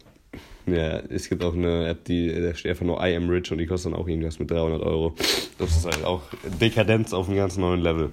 [0.67, 3.57] ja, es gibt auch eine App, die da steht einfach nur I am rich und
[3.57, 5.15] die kostet dann auch irgendwas mit 300 Euro.
[5.57, 6.21] Das ist halt auch
[6.61, 8.11] Dekadenz auf einem ganz neuen Level.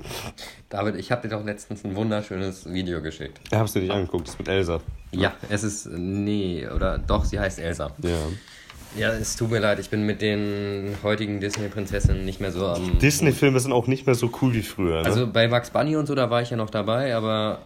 [0.71, 3.41] David, ich habe dir doch letztens ein wunderschönes Video geschickt.
[3.51, 4.81] Ja, Habst du nicht angeguckt, das ist mit Elsa.
[5.13, 7.91] Ja, es ist, nee, oder doch, sie heißt Elsa.
[8.03, 8.17] Ja.
[8.97, 12.99] Ja, es tut mir leid, ich bin mit den heutigen Disney-Prinzessinnen nicht mehr so am.
[12.99, 15.01] Disney-Filme sind auch nicht mehr so cool wie früher.
[15.01, 15.07] Ne?
[15.07, 17.63] Also bei Max Bunny und so, da war ich ja noch dabei, aber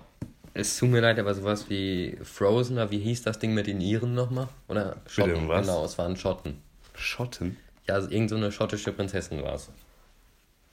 [0.55, 3.81] es tut mir leid, aber sowas wie Frozen, oder wie hieß das Ding mit den
[3.81, 4.49] Iren nochmal?
[4.69, 5.67] Oder Schotten, Bitte, was?
[5.67, 6.59] genau, es waren Schotten.
[6.95, 7.57] Schotten?
[7.89, 9.69] Ja, also irgend so eine schottische Prinzessin war es.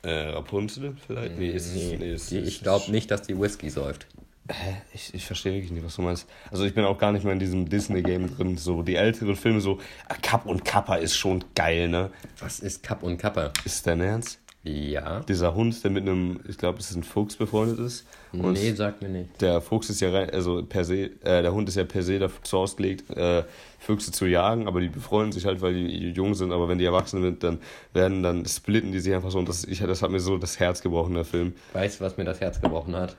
[0.04, 1.38] Äh, Rapunzel vielleicht?
[1.38, 4.06] Nee, ist, Nee, nee, ist, ich glaube nicht, dass die Whisky säuft.
[4.50, 4.76] Hä?
[4.94, 6.28] Ich, ich verstehe wirklich nicht, was du meinst.
[6.52, 8.58] Also ich bin auch gar nicht mehr in diesem Disney-Game drin.
[8.58, 9.80] So die älteren Filme, so
[10.22, 12.10] Kapp und Kappa ist schon geil, ne?
[12.40, 13.52] Was ist Kapp und Kappa?
[13.64, 14.40] Ist dein Ernst?
[14.66, 15.20] Ja.
[15.22, 18.06] Dieser Hund, der mit einem, ich glaube, es ist ein Fuchs befreundet ist.
[18.32, 19.42] Und Nee, sagt mir nicht.
[19.42, 22.18] der Fuchs ist ja rein, also per se, äh, der Hund ist ja per se
[22.18, 23.44] dazu ausgelegt, äh,
[23.80, 26.86] Füchse zu jagen, aber die befreunden sich halt, weil die jung sind, aber wenn die
[26.86, 27.60] erwachsen sind, dann
[27.92, 30.60] werden, dann splitten die sich einfach so und das, ich, das hat mir so das
[30.60, 31.54] Herz gebrochen, der Film.
[31.74, 33.18] Weißt du, was mir das Herz gebrochen hat?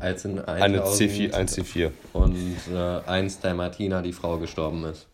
[0.00, 1.90] Als in Eine 1000 C4, ein C4.
[2.12, 2.36] und
[2.72, 2.76] äh,
[3.08, 5.06] eins der Martina, die Frau, gestorben ist.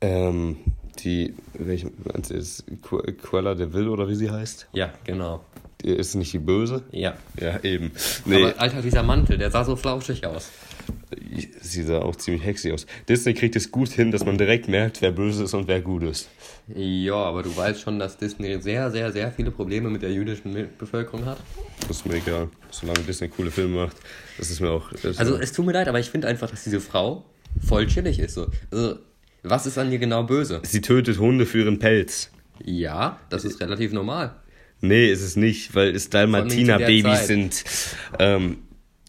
[0.00, 0.56] Ähm,
[1.00, 1.90] die, welche,
[2.30, 4.68] ist Qu- Quella de Vil oder wie sie heißt?
[4.72, 5.40] Ja, genau.
[5.82, 6.82] Die ist nicht die Böse?
[6.92, 7.14] Ja.
[7.38, 7.92] Ja, eben.
[8.24, 10.50] Nee, Aber Alter, dieser Mantel, der sah so flauschig aus.
[11.60, 12.86] Sie sah auch ziemlich hexy aus.
[13.08, 16.02] Disney kriegt es gut hin, dass man direkt merkt, wer böse ist und wer gut
[16.02, 16.28] ist.
[16.74, 20.68] Ja, aber du weißt schon, dass Disney sehr, sehr, sehr viele Probleme mit der jüdischen
[20.78, 21.38] Bevölkerung hat.
[21.88, 22.48] Das ist mir egal.
[22.70, 23.96] Solange Disney coole Filme macht,
[24.38, 24.90] das ist mir auch.
[25.16, 27.24] Also es tut mir leid, aber ich finde einfach, dass diese Frau
[27.66, 28.34] voll chillig ist.
[28.34, 28.48] So.
[28.70, 28.98] Also,
[29.42, 30.60] was ist an ihr genau böse?
[30.64, 32.30] sie tötet Hunde für ihren Pelz.
[32.64, 34.34] Ja, das ist relativ normal.
[34.80, 37.64] Nee, ist es nicht, weil es Dalmatiner-Babys sind.
[38.18, 38.58] Ähm,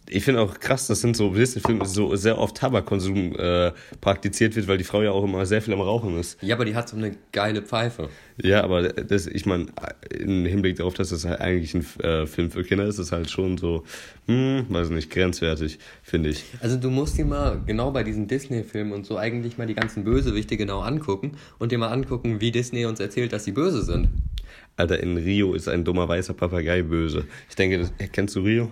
[0.08, 4.68] ich finde auch krass, dass sind so Disney-Filme so sehr oft Tabakkonsum äh, praktiziert wird,
[4.68, 6.42] weil die Frau ja auch immer sehr viel am Rauchen ist.
[6.42, 8.08] Ja, aber die hat so eine geile Pfeife.
[8.42, 9.66] Ja, aber das, ich meine,
[10.10, 13.30] im Hinblick darauf, dass es halt eigentlich ein äh, Film für Kinder ist, ist halt
[13.30, 13.84] schon so,
[14.26, 16.44] hm, weiß nicht, grenzwertig, finde ich.
[16.60, 20.04] Also du musst dir mal genau bei diesen Disney-Filmen und so eigentlich mal die ganzen
[20.04, 24.08] Bösewichte genau angucken und dir mal angucken, wie Disney uns erzählt, dass sie böse sind.
[24.76, 27.24] Alter, in Rio ist ein dummer weißer Papagei böse.
[27.48, 28.70] Ich denke, das, kennst du Rio?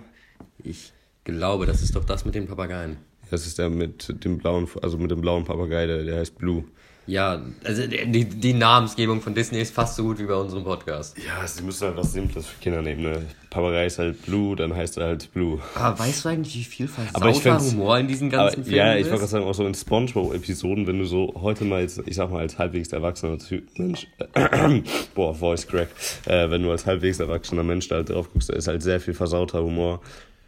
[0.63, 0.93] Ich
[1.25, 2.97] glaube, das ist doch das mit den Papageien.
[3.29, 6.63] Das ist der mit dem blauen, also mit dem blauen Papagei, der, der heißt Blue.
[7.07, 11.15] Ja, also die, die Namensgebung von Disney ist fast so gut wie bei unserem Podcast.
[11.19, 13.21] Ja, sie müssen halt was Simples für Kinder nehmen, ne?
[13.51, 15.59] Papagei ist halt Blue, dann heißt er halt Blue.
[15.75, 19.05] Aber weißt du eigentlich, wie viel versauter Humor in diesen ganzen Aber, Filmen ja, ich
[19.05, 22.31] wollte gerade sagen, auch so in Spongebob-Episoden, wenn du so heute mal jetzt, ich sag
[22.31, 24.81] mal, als halbwegs erwachsener Typ, Mensch, äh,
[25.13, 25.89] boah, Voice Crack,
[26.25, 28.99] äh, wenn du als halbwegs erwachsener Mensch da halt drauf guckst, da ist halt sehr
[28.99, 30.01] viel versauter Humor.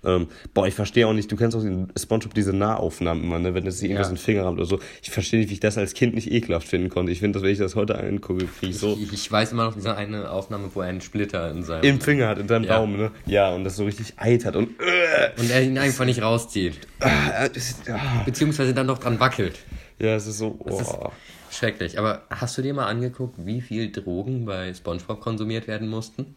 [0.08, 3.54] Ähm, boah, ich verstehe auch nicht, du kennst auch in Spongebob diese Nahaufnahmen immer, ne,
[3.54, 4.12] wenn es sich irgendwas Ja.
[4.12, 4.80] in den Finger rammt oder so.
[5.04, 7.12] Ich verstehe nicht, wie ich das als Kind nicht ekelhaft finden konnte.
[7.12, 9.66] Ich finde, dass wenn ich das heute angucke, kriege ich so ich, ich weiß immer
[9.66, 11.84] noch diese eine Aufnahme, wo er einen Splitter in seinem...
[11.84, 12.78] im Finger hat, in deinem Ja.
[12.78, 13.12] Daumen, ne?
[13.26, 16.80] Ja, und das so richtig eitert und äh, und er ihn einfach nicht rauszieht.
[17.02, 18.22] äh, das ist, ah.
[18.26, 19.60] Beziehungsweise dann noch dran wackelt.
[20.00, 21.12] ja, es ist so, ist- oh.
[21.52, 21.98] Schrecklich.
[21.98, 26.36] Aber hast du dir mal angeguckt, wie viel Drogen bei Spongebob konsumiert werden mussten?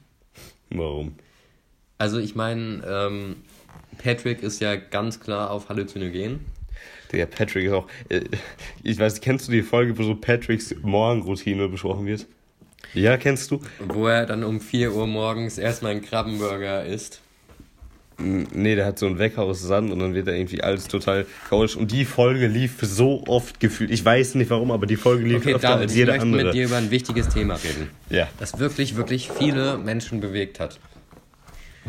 [0.71, 1.15] warum?
[1.99, 3.37] Also ich meine, ähm,
[4.03, 6.41] Patrick ist ja ganz klar auf Halluzinogen.
[7.13, 7.87] Der Patrick ist auch.
[8.09, 8.21] äh,
[8.83, 12.27] Ich weiß, kennst du die Folge, wo so Patricks Morgenroutine besprochen wird?
[12.95, 13.61] Ja, kennst du?
[13.79, 17.21] Wo er dann um 4 Uhr morgens erstmal einen Krabbenburger isst.
[18.19, 21.25] Nee, der hat so einen Wecker aus Sand und dann wird da irgendwie alles total
[21.49, 21.77] chaotisch.
[21.77, 23.91] Und die Folge lief so oft gefühlt.
[23.91, 26.23] Ich weiß nicht warum, aber die Folge lief Okay, öfter David, als ich jede möchte
[26.27, 26.45] andere.
[26.45, 27.89] mit dir über ein wichtiges Thema reden.
[28.11, 28.29] Ja.
[28.39, 30.79] Das wirklich, wirklich viele Menschen bewegt hat.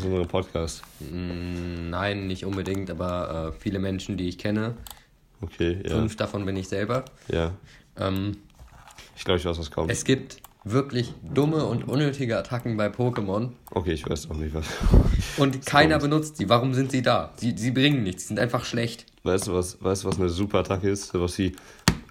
[0.02, 0.82] Aus unserem Podcast?
[1.00, 4.76] Mm, Nein, nicht unbedingt, aber äh, viele Menschen, die ich kenne.
[5.42, 5.92] Okay, ja.
[5.96, 7.06] Fünf davon bin ich selber.
[7.32, 7.52] Ja.
[7.98, 8.38] Ähm,
[9.16, 9.92] Ich glaube, ich weiß, was kommt.
[9.92, 14.66] es gibt wirklich dumme und unnötige Attacken bei Pokémon Okay, ich weiß auch nicht, was.
[15.38, 16.12] und keiner kommt.
[16.12, 16.48] benutzt sie.
[16.50, 17.34] Warum sind sie da?
[17.38, 19.06] Sie, sie bringen nichts, sie sind einfach schlecht.
[19.24, 21.14] Weißt du, was, weißt du, was eine super Attacke ist?
[21.16, 21.56] Was wie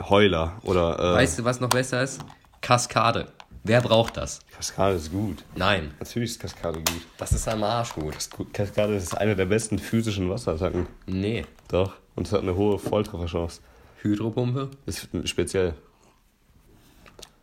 [0.08, 0.98] Heuler oder.
[0.98, 2.20] Äh, Weißt du, was noch besser ist?
[2.60, 3.26] Kaskade.
[3.62, 4.40] Wer braucht das?
[4.54, 5.44] Kaskade ist gut.
[5.54, 7.02] Nein, Natürlich ist Kaskade gut.
[7.18, 8.14] das ist am Arsch gut.
[8.52, 10.86] Kaskade ist eine der besten physischen Wasserattacken.
[11.06, 11.44] Nee.
[11.68, 11.94] Doch.
[12.16, 13.60] Und es hat eine hohe Volltrefferchance.
[14.02, 14.70] Hydropumpe?
[14.86, 15.74] Ist speziell.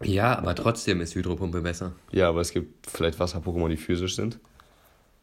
[0.03, 1.93] Ja, aber trotzdem ist Hydropumpe besser.
[2.11, 4.39] Ja, aber es gibt vielleicht Wasser-Pokémon, die physisch sind.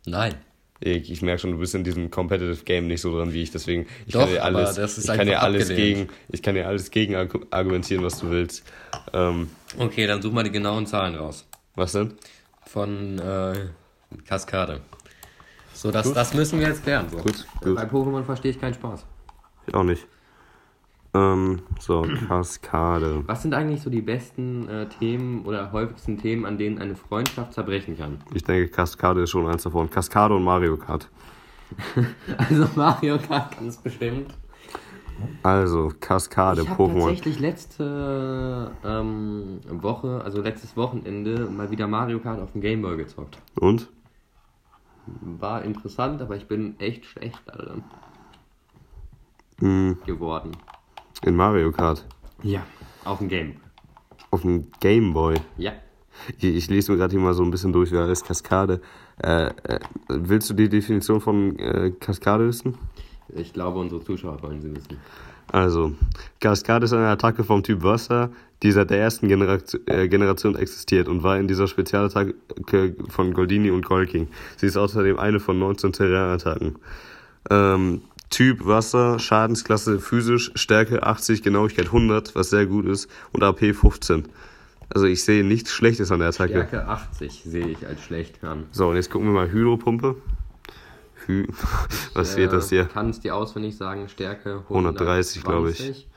[0.06, 0.34] Nein.
[0.80, 3.50] Ich, ich merke schon, du bist in diesem Competitive Game nicht so dran wie ich,
[3.52, 5.98] deswegen ich Doch, kann dir alles, ich kann dir alles abgelehnt.
[6.08, 8.64] gegen, ich kann dir alles gegen argu- argumentieren, was du willst.
[9.12, 9.48] Ähm,
[9.78, 11.46] Okay, dann such mal die genauen Zahlen raus.
[11.74, 12.14] was denn?
[12.66, 13.54] Von äh,
[14.26, 14.80] Kaskade.
[15.72, 16.16] So, das, Gut.
[16.16, 17.08] das müssen wir jetzt klären.
[17.10, 17.18] So.
[17.18, 17.74] Gut, gut.
[17.74, 19.04] Bei Pokémon verstehe ich keinen Spaß.
[19.66, 20.06] Ich auch nicht.
[21.14, 23.22] Ähm, so, Kaskade.
[23.26, 27.52] Was sind eigentlich so die besten äh, Themen oder häufigsten Themen, an denen eine Freundschaft
[27.52, 28.18] zerbrechen kann?
[28.34, 29.90] Ich denke, Kaskade ist schon eins davon.
[29.90, 31.08] Kaskade und Mario Kart.
[32.38, 34.32] Also Mario Kart ganz bestimmt.
[35.42, 37.00] Also, Kaskade, Ich habe Pokémon.
[37.06, 43.38] tatsächlich letzte ähm, Woche, also letztes Wochenende, mal wieder Mario Kart auf dem Gameboy gezockt.
[43.60, 43.88] Und?
[45.06, 47.84] War interessant, aber ich bin echt schlecht darin
[49.60, 50.52] Hm, geworden.
[51.22, 52.04] in Mario Kart.
[52.42, 52.62] Ja.
[53.04, 53.56] Auf dem Game.
[54.30, 55.36] Auf dem Gameboy.
[55.58, 55.72] Ja.
[56.38, 58.80] Ich, ich lese mir gerade hier mal so ein bisschen durch, wer ist Kaskade.
[59.22, 62.76] Äh, äh, willst du die Definition von äh, Kaskade wissen?
[63.28, 64.98] Ich glaube, unsere Zuschauer wollen sie wissen.
[65.48, 65.92] Also,
[66.40, 68.30] Kaskade ist eine Attacke vom Typ Wasser,
[68.62, 72.34] die seit der ersten Generation, äh, Generation existiert und war in dieser Spezialattacke
[73.08, 74.28] von Goldini und Golking.
[74.56, 76.76] Sie ist außerdem eine von 19 Terrain-Attacken.
[77.50, 83.74] Ähm, typ Wasser, Schadensklasse physisch, Stärke 80, Genauigkeit 100, was sehr gut ist, und AP
[83.74, 84.24] 15.
[84.94, 86.52] Also ich sehe nichts Schlechtes an der Attacke.
[86.52, 88.64] Stärke 80 sehe ich als schlecht an.
[88.70, 90.16] So, und jetzt gucken wir mal Hydropumpe.
[91.26, 91.46] Hy
[92.14, 92.84] was wird das hier?
[92.86, 95.80] Kann es dir auswendig sagen, Stärke 130, glaube ich.
[95.80, 96.08] 120.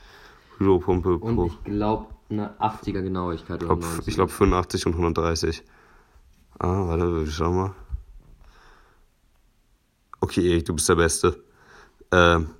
[0.58, 1.46] Hydropumpe Und pro.
[1.46, 4.08] ich glaube eine 80er Genauigkeit oder glaub, 90.
[4.08, 5.62] ich glaube 85 und 130.
[6.58, 7.74] Ah, warte, schau mal.
[10.20, 11.42] Okay, Erik, du bist der Beste.
[12.10, 12.50] Ähm,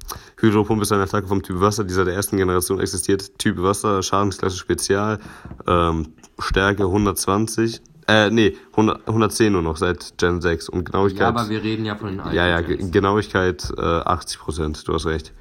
[0.41, 3.39] Hydropumpe ist eine Attacke vom Typ Wasser, die seit der ersten Generation existiert.
[3.39, 5.19] Typ Wasser, Schadensklasse Spezial,
[5.67, 7.81] ähm, Stärke 120.
[8.09, 11.21] Äh, nee, 100, 110 nur noch seit Gen 6 und Genauigkeit.
[11.21, 12.90] ja, aber wir reden ja von den alten ja, ja, Ge- Gens.
[12.90, 15.33] Genauigkeit äh, 80 Prozent, du hast recht.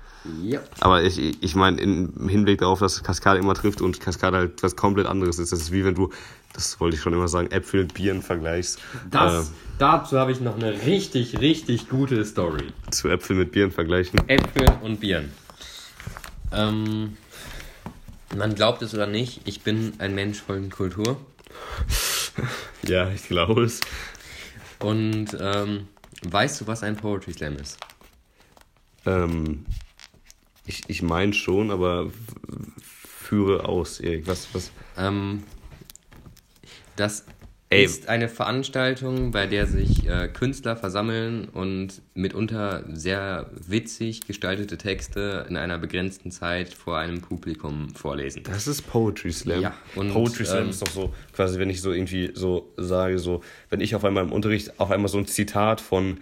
[0.43, 0.59] Ja.
[0.81, 4.75] Aber ich, ich meine, im Hinblick darauf, dass Kaskade immer trifft und Kaskade halt was
[4.75, 5.53] komplett anderes ist.
[5.53, 6.09] Das ist wie wenn du,
[6.51, 8.79] das wollte ich schon immer sagen, Äpfel mit Bieren vergleichst.
[9.09, 12.73] Das, Äh, dazu habe ich noch eine richtig, richtig gute Story.
[12.91, 14.19] zu Äpfel mit Bieren vergleichen.
[14.27, 15.31] Äpfel und Bieren.
[16.51, 17.15] Ähm,
[18.35, 21.15] man glaubt es oder nicht, ich bin ein Mensch von Kultur.
[22.87, 23.81] Ja, ich glaube es.
[24.79, 25.87] Und ähm,
[26.23, 27.77] weißt du, was ein Poetry Slam ist?
[29.05, 29.65] Ähm,
[30.65, 32.11] ich ich meine schon, aber
[33.27, 34.27] führe aus, Erik.
[34.27, 34.71] Was, was?
[34.97, 35.43] Ähm,
[36.95, 37.25] das
[37.69, 37.83] Ey.
[37.83, 45.45] ist eine Veranstaltung, bei der sich äh, Künstler versammeln und mitunter sehr witzig gestaltete Texte
[45.49, 48.43] in einer begrenzten Zeit vor einem Publikum vorlesen.
[48.43, 49.61] Das ist Poetry Slam.
[49.61, 53.19] Ja, und, Poetry Slam ähm, ist doch so, quasi, wenn ich so irgendwie so sage,
[53.19, 56.19] so, wenn ich auf einmal im Unterricht auf einmal so ein Zitat von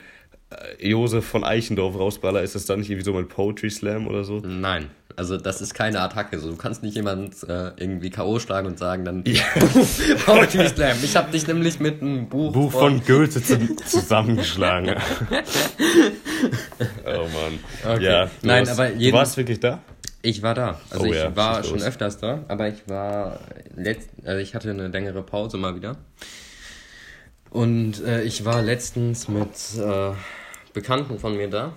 [0.79, 4.39] Josef von Eichendorff rausballer, ist das dann nicht irgendwie so mein Poetry Slam oder so?
[4.45, 6.39] Nein, also das ist keine Attacke.
[6.39, 8.39] So, du kannst nicht jemanden äh, irgendwie K.O.
[8.39, 9.23] schlagen und sagen dann
[10.25, 10.97] Poetry Slam.
[11.03, 14.95] Ich habe dich nämlich mit einem Buch, Buch von Goethe zu, zusammengeschlagen.
[17.05, 17.59] oh Mann.
[17.95, 18.03] Okay.
[18.03, 19.79] Ja, du Nein, warst, aber du jeden- warst wirklich da?
[20.21, 20.79] Ich war da.
[20.89, 21.83] Also Oh ich ja, war schon los.
[21.87, 23.39] öfters da, aber ich war
[23.75, 25.97] letzt, also ich hatte eine längere Pause mal wieder.
[27.51, 30.11] Und äh, ich war letztens mit äh,
[30.75, 31.73] Bekannten von mir da.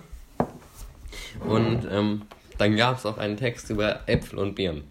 [1.39, 2.23] Und ähm,
[2.59, 4.83] dann gab es auch einen Text über Äpfel und Birnen.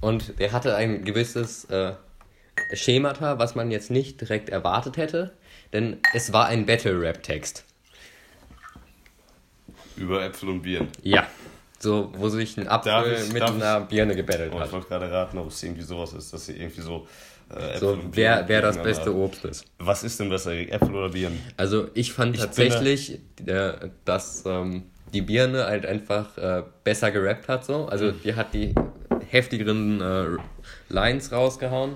[0.00, 1.92] Und der hatte ein gewisses äh,
[2.74, 5.32] Schemata, was man jetzt nicht direkt erwartet hätte,
[5.72, 7.64] denn es war ein Battle-Rap-Text.
[9.96, 10.88] Über Äpfel und Bieren.
[11.02, 11.26] Ja.
[11.78, 14.72] So, wo sich ein Apfel ich- mit darf ich- einer Birne gebettelt Oh, ich hat.
[14.72, 17.06] wollte gerade raten, ob es irgendwie sowas ist, dass sie irgendwie so
[17.54, 19.64] äh, So, wer, wer das beste Obst ist.
[19.78, 20.52] Was ist denn besser?
[20.52, 21.38] Äpfel oder Bieren?
[21.56, 23.72] Also ich fand Ich tatsächlich, äh,
[24.04, 27.86] dass ähm, die Birne halt einfach äh, besser gerappt hat so.
[27.86, 28.74] Also die hat die
[29.30, 30.24] heftigeren äh,
[30.88, 31.94] Lines rausgehauen.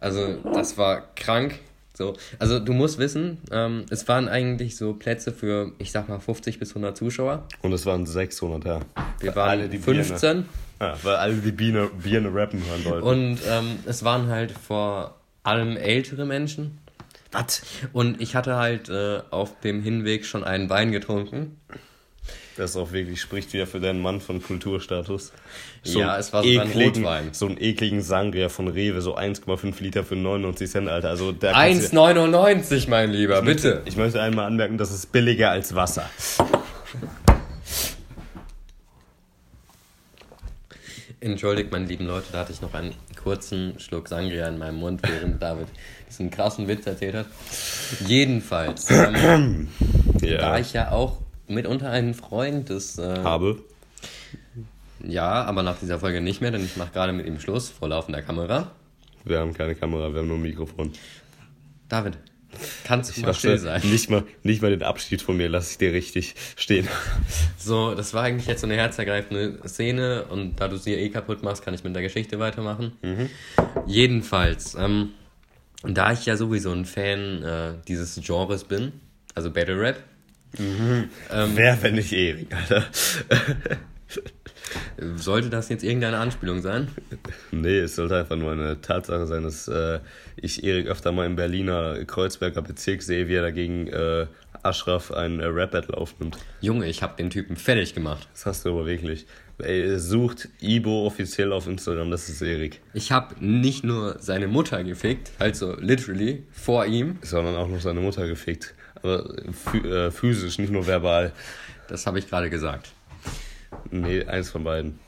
[0.00, 1.58] Also das war krank.
[1.94, 6.20] So, also du musst wissen, ähm, es waren eigentlich so Plätze für, ich sag mal,
[6.20, 7.48] 50 bis 100 Zuschauer.
[7.62, 8.80] Und es waren 600, ja.
[9.18, 10.44] Wir waren alle die 15 Birne,
[10.80, 13.06] ja, weil alle die Biene, Birne rappen hören wollten.
[13.06, 16.78] und ähm, es waren halt vor allem ältere Menschen.
[17.32, 17.62] Was?
[17.92, 21.60] Und ich hatte halt äh, auf dem Hinweg schon einen Wein getrunken.
[22.56, 25.32] Das auch wirklich spricht wieder für deinen Mann von Kulturstatus.
[25.84, 27.28] Ja, es war sogar ein Rotwein.
[27.32, 31.10] So einen ekligen Sangria von Rewe, so 1,5 Liter für 99 Cent, Alter.
[31.10, 33.82] Also der kannst du- 1,99, mein Lieber, bitte.
[33.84, 36.08] Ich möchte einmal anmerken, das ist billiger als Wasser.
[41.32, 45.00] Entschuldigt, meine lieben Leute, da hatte ich noch einen kurzen Schluck Sangria in meinem Mund,
[45.02, 45.66] während David
[46.08, 47.26] diesen krassen Witz erzählt hat.
[48.06, 49.66] Jedenfalls, ähm,
[50.20, 50.58] da Ja.
[50.58, 53.58] ich ja auch mitunter einen Freund des, äh, Habe.
[55.02, 57.88] ja, aber nach dieser Folge nicht mehr, denn ich mache gerade mit ihm Schluss vor
[57.88, 58.70] laufender Kamera.
[59.24, 60.92] Wir haben keine Kamera, wir haben nur ein Mikrofon.
[61.88, 62.18] David,
[62.84, 63.80] kannst du mal still sein?
[63.84, 66.88] Nicht mal, nicht mal den Abschied von mir lasse ich dir richtig stehen.
[67.58, 71.42] So, das war eigentlich jetzt so eine herzergreifende Szene und da du sie eh kaputt
[71.42, 72.92] machst, kann ich mit der Geschichte weitermachen.
[73.86, 75.10] Jedenfalls, ähm,
[75.82, 78.92] da ich ja sowieso ein Fan äh, dieses Genres bin,
[79.34, 80.02] also Battle Rap,
[80.58, 82.84] Wer, wenn nicht Erik, Alter?
[85.16, 86.88] Sollte das jetzt irgendeine Anspielung sein?
[87.50, 90.00] Nee, es sollte einfach nur eine Tatsache sein, dass äh,
[90.36, 94.26] ich Erik öfter mal im Berliner Kreuzberger Bezirk sehe, wie er dagegen äh,
[94.62, 96.38] Ashraf ein äh, Rap-Battle aufnimmt.
[96.60, 98.28] Junge, ich habe den Typen fertig gemacht.
[98.32, 99.26] Das hast du aber wirklich.
[99.58, 102.82] Ey, sucht Ibo offiziell auf Instagram, das ist Erik.
[102.92, 108.00] Ich habe nicht nur seine Mutter gefickt, also literally vor ihm, Sondern auch noch seine
[108.00, 108.74] Mutter gefickt.
[109.02, 111.32] Aber phy äh, physisch, nicht nur verbal.
[111.88, 112.92] das habe ich gerade gesagt.
[113.90, 114.98] Nee, eins von beiden.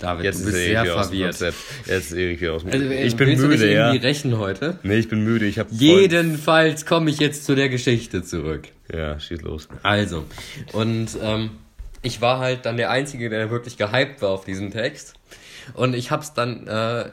[0.00, 1.40] David, Jetzt du ist bist sehr verwirrt.
[1.40, 3.86] Jetzt ist Erik wieder aus dem Also, äh, Ich bin willst du nicht müde, ja.
[3.88, 4.78] irgendwie rächen heute?
[4.82, 5.46] Nee, ich bin müde.
[5.46, 8.68] Ich Jedenfalls komme ich jetzt zu der Geschichte zurück.
[8.92, 9.68] Ja, schieß los.
[9.82, 10.24] Also,
[10.72, 11.50] und ähm,
[12.02, 15.14] ich war halt dann der Einzige, der wirklich gehypt war auf diesen Text.
[15.74, 17.10] Und ich hab's dann äh,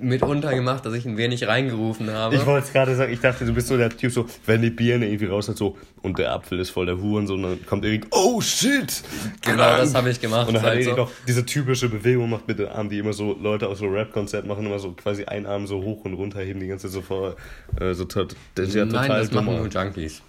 [0.00, 2.36] mitunter gemacht, dass ich ein wenig reingerufen habe.
[2.36, 4.70] Ich wollte es gerade sagen, ich dachte, du bist so der Typ, so, wenn die
[4.70, 7.66] Birne irgendwie raus hat, so, und der Apfel ist voll der Huren, so, und dann
[7.66, 9.02] kommt Erik, oh shit!
[9.42, 10.48] genau, das habe ich gemacht.
[10.48, 10.96] Und dann hat halt so.
[10.96, 14.48] auch diese typische Bewegung macht mit den Armen, die immer so Leute aus so Rap-Konzerten
[14.48, 17.02] machen, immer so quasi einen Arm so hoch und runter heben, die ganze Zeit so
[17.02, 17.36] vor,
[17.80, 19.56] äh, so tot, das ist ja Nein, total das machen dumm.
[19.56, 20.22] nur Junkies.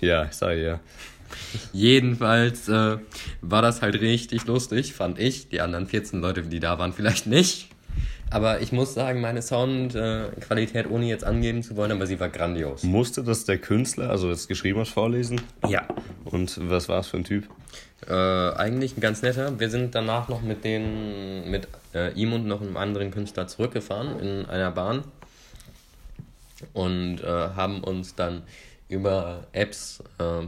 [0.00, 0.80] Ja, ich sage ja.
[1.72, 2.98] Jedenfalls äh,
[3.40, 5.48] war das halt richtig lustig, fand ich.
[5.48, 7.68] Die anderen 14 Leute, die da waren, vielleicht nicht.
[8.30, 12.84] Aber ich muss sagen, meine Soundqualität, ohne jetzt angeben zu wollen, aber sie war grandios.
[12.84, 15.40] Musste das der Künstler, also das geschrieben hat, vorlesen?
[15.68, 15.86] Ja.
[16.24, 17.48] Und was war es für ein Typ?
[18.06, 19.58] Äh, eigentlich ein ganz netter.
[19.58, 24.20] Wir sind danach noch mit den, mit äh, ihm und noch einem anderen Künstler zurückgefahren
[24.20, 25.02] in einer Bahn
[26.72, 28.42] und äh, haben uns dann
[28.88, 30.46] über Apps äh,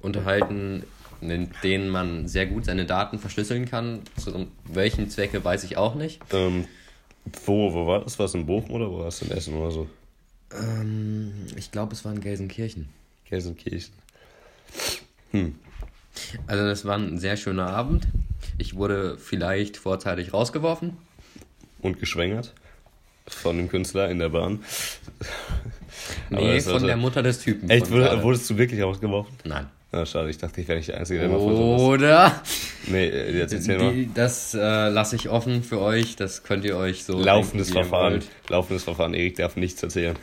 [0.00, 0.84] unterhalten,
[1.20, 4.00] in denen man sehr gut seine Daten verschlüsseln kann.
[4.16, 6.20] Zu welchen Zwecke weiß ich auch nicht.
[6.32, 6.66] Ähm,
[7.44, 8.18] wo, wo war das?
[8.18, 9.88] War es in Bochum oder wo war es in Essen oder so?
[10.52, 12.88] Ähm, ich glaube, es war in Gelsenkirchen.
[13.28, 13.94] Gelsenkirchen.
[16.46, 18.06] Also das war ein sehr schöner Abend.
[18.58, 20.96] Ich wurde vielleicht vorzeitig rausgeworfen.
[21.80, 22.52] Und geschwängert.
[23.26, 24.64] Von dem Künstler in der Bahn.
[26.28, 27.70] Nee, von der Mutter des Typen.
[27.70, 29.36] Echt, wurdest du wirklich rausgeworfen?
[29.44, 29.68] Nein.
[29.94, 31.82] Ah, schade, ich dachte, ich wäre nicht der Einzige, der mal sowas.
[31.82, 32.42] Oder?
[32.86, 33.92] Nee, äh, jetzt erzähl mal.
[33.92, 36.16] Die, das äh, lasse ich offen für euch.
[36.16, 37.22] Das könnt ihr euch so.
[37.22, 38.22] Laufendes denken, Verfahren.
[38.48, 39.12] Laufendes Verfahren.
[39.12, 40.16] Erik darf nichts erzählen.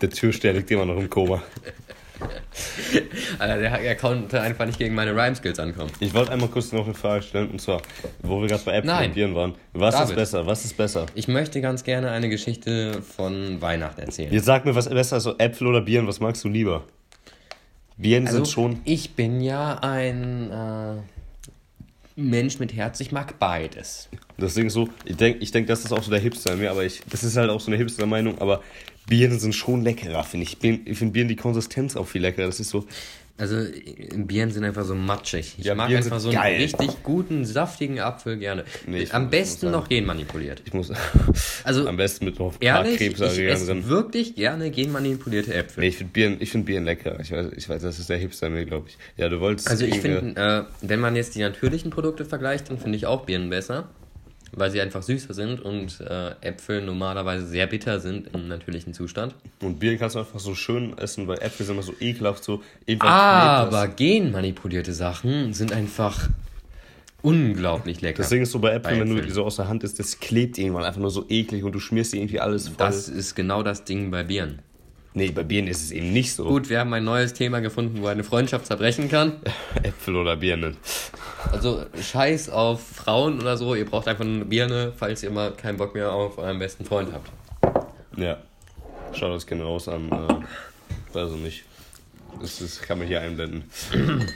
[0.00, 1.42] Der Türsteher liegt immer noch im Koma.
[3.40, 5.90] Alter, der, er konnte einfach nicht gegen meine Rhyme-Skills ankommen.
[5.98, 7.82] Ich wollte einmal kurz noch eine Frage stellen, und zwar,
[8.22, 9.08] wo wir gerade bei Äpfeln Nein.
[9.08, 9.54] und Bieren waren.
[9.72, 10.10] Was David.
[10.10, 10.46] ist besser?
[10.46, 11.06] Was ist besser?
[11.16, 14.32] Ich möchte ganz gerne eine Geschichte von Weihnachten erzählen.
[14.32, 16.84] Jetzt sag mir, was besser ist, so Äpfel oder Bieren, was magst du lieber?
[17.96, 18.78] Bieren also, sind schon.
[18.84, 20.96] ich bin ja ein äh,
[22.16, 23.00] Mensch mit Herz.
[23.00, 24.08] Ich mag beides.
[24.38, 26.60] Das Ding ist so, ich denke, ich denk, das ist auch so der Hipster in
[26.60, 28.62] mir, aber ich, das ist halt auch so eine Hipster-Meinung, aber
[29.06, 30.62] Bieren sind schon leckerer, finde ich.
[30.62, 32.46] Ich finde Bieren die Konsistenz auch viel leckerer.
[32.46, 32.84] Das ist so,
[33.38, 33.56] Also,
[34.16, 35.56] Bieren sind einfach so matschig.
[35.58, 36.56] Ich Ja, mag Bieren einfach so einen geil.
[36.56, 38.64] richtig guten, saftigen Apfel gerne.
[38.86, 40.62] Nee, Am muss- besten muss noch genmanipuliert.
[40.64, 40.90] ich muss
[41.64, 43.88] Also, am besten mit noch Ehrlich, ich esse drin.
[43.88, 45.82] wirklich gerne genmanipulierte Äpfel.
[45.82, 47.20] Nee, ich finde Bieren, ich find Bieren lecker.
[47.20, 48.96] Ich weiß, ich weiß, das ist der Hipster mir, glaube ich.
[49.18, 49.68] Ja, du wolltest.
[49.68, 53.26] Also ich finde, äh, wenn man jetzt die natürlichen Produkte vergleicht, dann finde ich auch
[53.26, 53.90] Birnen besser,
[54.52, 59.34] weil sie einfach süßer sind und äh, Äpfel normalerweise sehr bitter sind im natürlichen Zustand.
[59.60, 62.62] Und Bieren kannst du einfach so schön essen, weil Äpfel sind immer so ekelhaft, so.
[62.86, 66.28] irgendwann Aber genmanipulierte Sachen sind einfach
[67.22, 68.18] unglaublich lecker.
[68.18, 69.98] Das Ding ist so bei Äpfeln, Bei wenn du die so aus der Hand isst,
[69.98, 72.76] das klebt irgendwann einfach nur so eklig und du schmierst dir irgendwie alles voll.
[72.78, 74.60] Das ist genau das Ding bei Bieren.
[75.16, 76.44] Nee, bei Bieren ist es eben nicht so.
[76.44, 79.40] Gut, wir haben ein neues Thema gefunden, wo eine Freundschaft zerbrechen kann.
[79.82, 80.76] Äpfel oder Birnen.
[81.50, 85.78] Also scheiß auf Frauen oder so, ihr braucht einfach eine Birne, falls ihr mal keinen
[85.78, 87.30] Bock mehr auf euren besten Freund habt.
[88.16, 88.38] Ja.
[89.12, 90.10] Schau das Kind raus an.
[90.10, 91.64] Äh, weiß ich nicht.
[92.40, 93.64] Das, das kann man hier einblenden.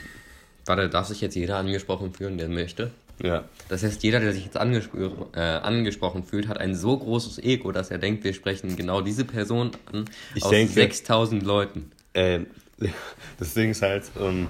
[0.65, 2.91] Warte, darf sich jetzt jeder angesprochen fühlen, der möchte?
[3.23, 3.45] Ja.
[3.69, 7.71] Das heißt, jeder, der sich jetzt angespro äh, angesprochen fühlt, hat ein so großes Ego,
[7.71, 10.05] dass er denkt, wir sprechen genau diese Person an
[10.35, 11.91] Ich aus denke- 6000 Leuten.
[12.13, 12.39] Äh,
[13.37, 14.47] das Ding ist halt, ähm,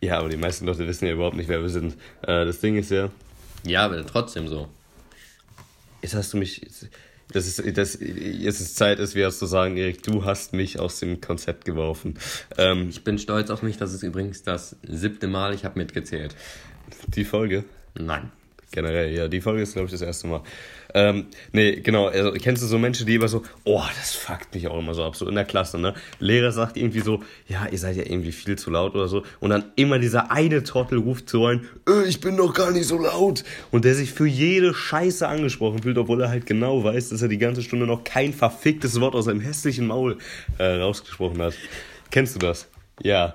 [0.00, 1.94] ja, aber die meisten Leute wissen ja überhaupt nicht, wer wir sind.
[2.22, 3.10] Äh, das Ding ist ja,
[3.64, 4.68] Ja, aber trotzdem so.
[6.02, 6.64] jetzt hast du mich,
[7.32, 11.00] das ist, das, jetzt ist Zeit, es wieder zu sagen, Erik, du hast mich aus
[11.00, 12.16] dem Konzept geworfen.
[12.56, 16.34] Ähm, Ich bin stolz auf mich, das ist übrigens das siebte Mal, ich habe mitgezählt.
[17.08, 17.64] die Folge,
[17.94, 18.30] Nein.
[18.70, 20.42] generell, ja, die Folge ist, glaube ich, das erste Mal.
[20.94, 24.68] Ähm, nee, genau, also kennst du so Menschen, die immer so, oh, das fuckt mich
[24.68, 25.94] auch immer so ab, so in der Klasse, ne?
[26.18, 29.50] Lehrer sagt irgendwie so, ja, ihr seid ja irgendwie viel zu laut oder so, und
[29.50, 32.98] dann immer dieser eine Trottel ruft so ein, äh, ich bin doch gar nicht so
[32.98, 37.22] laut, und der sich für jede Scheiße angesprochen fühlt, obwohl er halt genau weiß, dass
[37.22, 40.18] er die ganze Stunde noch kein verficktes Wort aus seinem hässlichen Maul
[40.58, 41.54] äh, rausgesprochen hat.
[42.10, 42.68] Kennst du das?
[43.02, 43.34] Ja.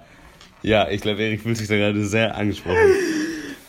[0.64, 2.78] Ja, ich glaube, Erik fühlt sich da gerade sehr angesprochen.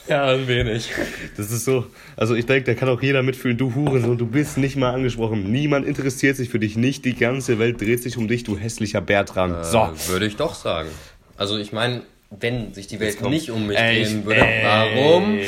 [0.07, 0.91] Ja, ein wenig.
[1.37, 1.87] Das ist so,
[2.17, 5.51] also ich denke, da kann auch jeder mitfühlen, du Hurensohn, du bist nicht mal angesprochen.
[5.51, 9.01] Niemand interessiert sich für dich, nicht die ganze Welt dreht sich um dich, du hässlicher
[9.01, 9.65] Bertram.
[9.65, 9.79] So.
[9.79, 10.91] Äh, würde ich doch sagen.
[11.39, 15.39] Also ich meine, wenn sich die Welt nicht um mich Ey, drehen würde, ey, warum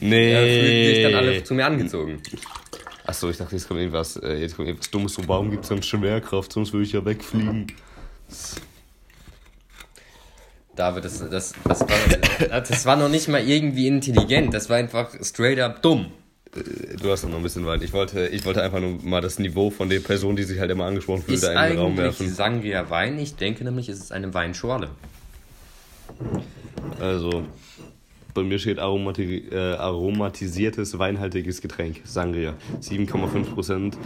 [0.00, 0.32] Nee.
[0.32, 2.20] äh, fühlen sich dann alle zu mir angezogen?
[3.04, 5.14] Achso, ich dachte, jetzt kommt irgendwas, äh, jetzt kommt irgendwas Dummes.
[5.14, 6.52] So, warum gibt es dann Schwerkraft?
[6.52, 7.66] Sonst würde ich ja wegfliegen.
[10.74, 15.10] David, das, das, das, war, das war noch nicht mal irgendwie intelligent, das war einfach
[15.22, 16.06] straight up dumm.
[16.56, 17.82] Äh, Du hast noch ein bisschen weit.
[17.82, 20.70] Ich wollte, ich wollte einfach nur mal das Niveau von der Person, die sich halt
[20.70, 22.28] immer angesprochen fühlt, Ist da in den Raum eigentlich werfen.
[22.28, 23.18] Sangria Wein?
[23.18, 24.88] Ich denke nämlich, es ist eine Weinschorle.
[27.00, 27.44] Also,
[28.34, 32.54] bei mir steht aromati äh, aromatisiertes, weinhaltiges Getränk, Sangria.
[32.80, 33.96] 7,5 Prozent.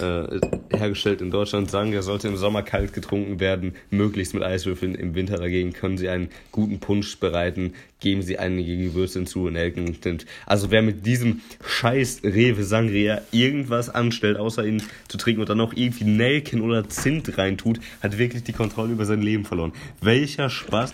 [0.00, 0.40] Äh,
[0.76, 1.70] hergestellt in Deutschland.
[1.70, 4.94] Sangria sollte im Sommer kalt getrunken werden, möglichst mit Eiswürfeln.
[4.94, 7.72] Im Winter dagegen können Sie einen guten Punsch bereiten.
[8.00, 9.96] Geben Sie einige Gewürze hinzu und Nelken.
[10.44, 15.58] Also wer mit diesem scheiß Rewe Sangria irgendwas anstellt, außer ihn zu trinken und dann
[15.58, 19.72] noch irgendwie Nelken oder Zimt reintut, hat wirklich die Kontrolle über sein Leben verloren.
[20.02, 20.92] Welcher Spaß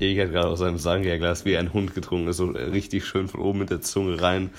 [0.00, 3.58] Erik hat gerade aus seinem Sangria-Glas wie ein Hund getrunken, so richtig schön von oben
[3.58, 4.50] mit der Zunge rein.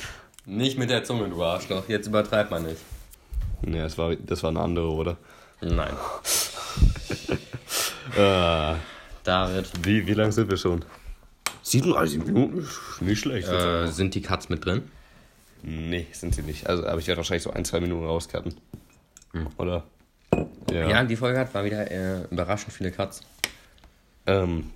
[0.51, 1.87] Nicht mit der Zunge, du Arschloch.
[1.87, 2.81] Jetzt übertreibt man nicht.
[3.65, 5.17] Ja, das war, das war eine andere, oder?
[5.61, 5.93] Nein.
[8.17, 8.75] Äh,
[9.23, 10.83] David, wie wie lang sind wir schon?
[11.61, 12.67] 37 Minuten?
[12.99, 13.47] Nicht schlecht.
[13.47, 14.83] äh, sind die Cuts mit drin?
[15.63, 16.67] Nee, sind sie nicht.
[16.67, 18.53] Also, aber ich werde wahrscheinlich so ein, zwei Minuten rauscutten.
[19.57, 19.85] Oder?
[20.69, 20.89] Ja.
[20.89, 23.21] Ja, die Folge hat mal wieder äh, überraschend viele Cuts.
[24.25, 24.71] Ähm,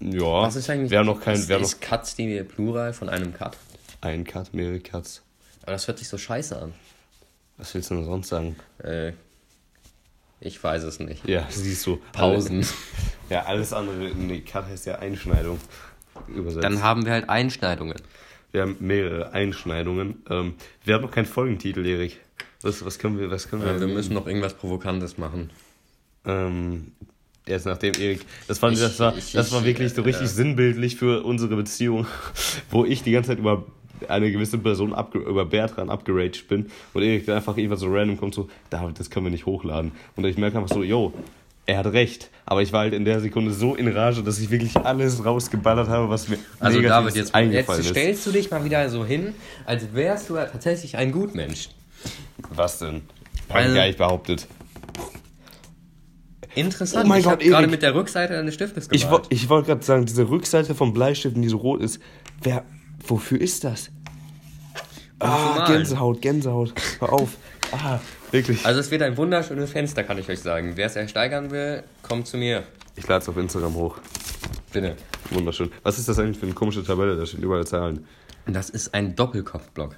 [0.00, 0.42] ja.
[0.42, 0.90] Was ist eigentlich.
[0.90, 1.36] Wir haben noch keinen.
[1.36, 3.56] ist, Wir haben noch ist Cuts die Plural von einem Cut?
[4.00, 5.22] Einen Cut, mehrere Cuts.
[5.62, 6.74] Aber das hört sich so scheiße an.
[7.56, 8.56] Was willst du denn sonst sagen?
[8.82, 9.12] Äh,
[10.40, 11.26] ich weiß es nicht.
[11.28, 12.00] Ja, siehst du.
[12.12, 12.66] Pausen.
[13.28, 14.10] Ja, alles andere.
[14.14, 15.58] Nee, Cut heißt ja Einschneidung.
[16.28, 16.64] Übersetzt.
[16.64, 17.96] Dann haben wir halt Einschneidungen.
[18.52, 20.22] Wir haben mehrere Einschneidungen.
[20.28, 22.18] Ähm, wir haben noch keinen Folgentitel, Erik.
[22.62, 23.72] Was, was können wir, was können wir?
[23.76, 25.50] Äh, wir müssen noch irgendwas Provokantes machen.
[26.24, 26.92] Ähm,
[27.46, 30.04] jetzt nachdem Erik, das fand ich, das war, ich- das war ich, wirklich so äh,
[30.06, 32.06] richtig sinnbildlich für unsere Beziehung,
[32.70, 33.64] wo ich die ganze Zeit über
[34.08, 38.34] eine gewisse Person über Bertrand abgeraged bin und Erik dann einfach irgendwas so random kommt
[38.34, 39.92] so, David, das können wir nicht hochladen.
[40.16, 41.12] Und ich merke einfach so, yo,
[41.66, 42.30] er hat recht.
[42.46, 45.88] Aber ich war halt in der Sekunde so in Rage, dass ich wirklich alles rausgeballert
[45.88, 47.96] habe, was mir Also David, jetzt, eingefallen jetzt ist.
[47.96, 49.34] stellst du dich mal wieder so hin,
[49.66, 51.68] als wärst du tatsächlich ein Gutmensch.
[52.54, 53.02] Was denn?
[53.48, 54.46] Hab Also- ich gar nicht behauptet.
[56.56, 59.24] Interessant, Oh mein ich habe gerade mit der Rückseite deines Stiftes Ich, gemalt.
[59.24, 62.00] wo- ich wollte gerade sagen, diese Rückseite vom Bleistiften, die so rot ist,
[62.42, 62.64] wer,
[63.06, 63.90] wofür ist das?
[65.18, 65.66] Ah.
[65.66, 66.72] Gänsehaut, Gänsehaut.
[66.98, 67.36] Hör auf.
[67.72, 67.98] Ah,
[68.30, 68.64] wirklich.
[68.64, 70.72] Also es wird ein wunderschönes Fenster, kann ich euch sagen.
[70.76, 72.64] Wer es ersteigern will, kommt zu mir.
[72.96, 73.98] Ich lade es auf Instagram hoch.
[74.72, 74.96] Bitte.
[75.30, 75.70] Wunderschön.
[75.82, 77.16] Was ist das eigentlich für eine komische Tabelle?
[77.16, 78.06] Da stehen überall Zahlen.
[78.46, 79.94] Das ist ein Doppelkopfblock.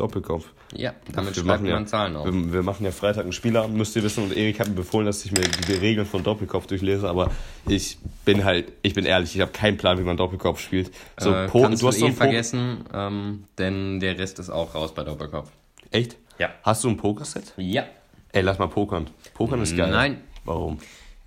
[0.00, 0.46] Doppelkopf.
[0.74, 2.26] Ja, damit wir schreibt machen, ja, man Zahlen auf.
[2.26, 4.24] wir, wir machen ja Freitag einen Spielabend, müsst ihr wissen.
[4.24, 7.08] Und Erik hat mir befohlen, dass ich mir die Regeln von Doppelkopf durchlese.
[7.08, 7.30] Aber
[7.66, 10.90] ich bin halt, ich bin ehrlich, ich habe keinen Plan, wie man Doppelkopf spielt.
[11.18, 14.74] So, äh, Po- kannst du, hast so eh vergessen, ähm, denn der Rest ist auch
[14.74, 15.50] raus bei Doppelkopf.
[15.90, 16.16] Echt?
[16.38, 16.50] Ja.
[16.62, 17.52] Hast du ein Pokerset?
[17.56, 17.84] Ja,
[18.32, 19.08] Ey, lass mal pokern.
[19.34, 19.90] Pokern ist geil.
[19.90, 20.18] Nein.
[20.44, 20.78] Warum?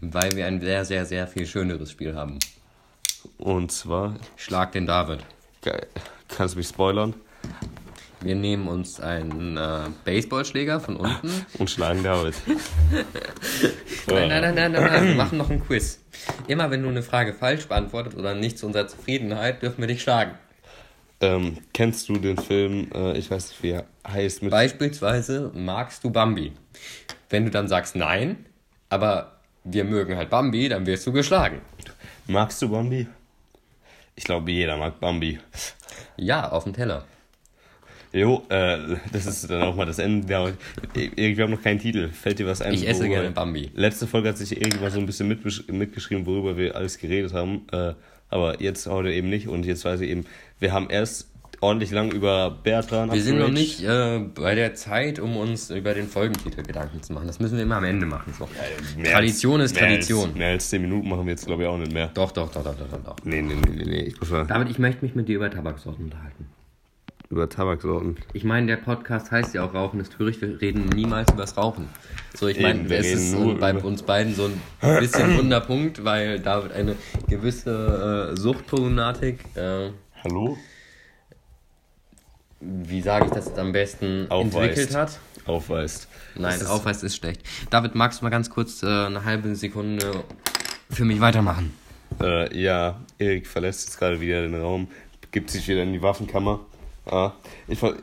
[0.04, 2.40] weil wir ein sehr, sehr, sehr viel schöneres Spiel haben.
[3.38, 5.20] Und zwar, Schlag den David.
[5.62, 5.88] geil,
[6.28, 7.14] kannst du mich spoilern?
[8.22, 11.46] Wir nehmen uns einen äh, Baseballschläger von unten.
[11.58, 12.36] Und schlagen David.
[12.46, 13.04] Nein,
[14.08, 15.08] nein, nein, nein, nein, nein.
[15.08, 16.00] Wir machen noch ein Quiz.
[16.48, 20.04] Immer wenn du eine Frage falsch beantwortet oder nicht zu unserer Zufriedenheit, dürfen wir dich
[20.04, 20.34] schlagen.
[21.20, 26.04] Ähm, kennst du den Film, äh, ich weiß nicht, wie er heißt, mit Beispielsweise magst
[26.04, 26.54] du Bambi.
[27.30, 28.46] Wenn du dann sagst nein,
[28.90, 31.62] aber wir mögen halt Bambi, dann wirst du geschlagen.
[32.28, 33.08] Magst du Bambi?
[34.16, 35.40] Ich glaube, jeder mag Bambi.
[36.18, 37.06] Ja, auf dem Teller.
[38.14, 38.78] Jo, äh,
[39.14, 40.28] das ist dann auch mal das Ende.
[40.94, 42.10] Wir haben noch keinen Titel.
[42.10, 42.74] Fällt dir was ein?
[42.74, 43.72] Ich esse gerne Bambi.
[43.74, 47.62] Letzte Folge hat sich irgendwann so ein bisschen mitbesch- mitgeschrieben, worüber wir alles geredet haben.
[47.72, 47.94] Äh,
[48.30, 49.48] aber jetzt heute eben nicht.
[49.48, 50.26] Und jetzt weiß ich eben,
[50.60, 51.30] wir haben erst
[51.62, 55.94] ordentlich lang über Bertrand Wir sind noch nicht äh, bei der Zeit, um uns über
[55.94, 57.28] den Folgentitel Gedanken zu machen.
[57.28, 58.34] Das müssen wir immer am Ende machen.
[58.38, 58.50] So.
[58.98, 60.30] Mehr Tradition als, ist mehr Tradition.
[60.30, 62.08] Als, mehr als 10 Minuten machen wir jetzt, glaube ich, auch nicht mehr.
[62.14, 63.16] Doch, doch, doch, doch, doch, doch, doch.
[63.26, 64.02] Nee, nee, nee, nee, nee.
[64.02, 66.48] Ich muss mal David, ich möchte mich mit dir über Tabaksorten unterhalten.
[67.32, 68.18] Über Tabaksorten.
[68.34, 70.42] Ich meine, der Podcast heißt ja auch Rauchen ist töricht.
[70.42, 71.88] Wir reden niemals übers Rauchen.
[72.36, 74.50] So, ich meine, es ist äh, bei über- uns beiden so
[74.82, 76.96] ein bisschen Wunderpunkt, weil David eine
[77.28, 79.90] gewisse äh, Suchtproblematik, äh,
[80.24, 80.58] Hallo?
[82.60, 84.56] wie sage ich das am besten, Aufweist.
[84.56, 85.20] entwickelt hat.
[85.46, 86.08] Aufweist.
[86.36, 87.42] Nein, Das ist- Aufweis ist schlecht.
[87.72, 90.24] David, magst du mal ganz kurz äh, eine halbe Sekunde
[90.90, 91.74] für mich weitermachen?
[92.22, 94.90] Äh, ja, Erik verlässt jetzt gerade wieder den Raum,
[95.32, 96.60] gibt sich wieder in die Waffenkammer.
[97.06, 97.32] Ah,
[97.68, 97.96] ich, ver-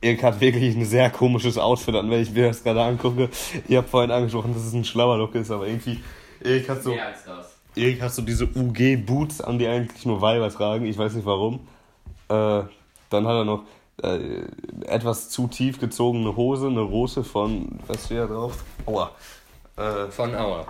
[0.00, 3.28] Erik hat wirklich ein sehr komisches Outfit an, wenn ich mir das gerade angucke.
[3.68, 6.00] Ich habe vorhin angesprochen, dass es ein schlauer Look ist, aber irgendwie,
[6.42, 7.56] Erik hat so, als das.
[7.76, 10.84] Erik hat so diese UG-Boots an, die eigentlich nur Weiber tragen.
[10.86, 11.60] Ich weiß nicht warum.
[12.28, 12.62] Äh,
[13.10, 13.62] dann hat er noch
[14.02, 14.42] äh,
[14.86, 18.64] etwas zu tief gezogene Hose, eine Rose von, was steht da drauf?
[18.86, 19.12] Aua.
[19.76, 20.66] Äh, Von Auer.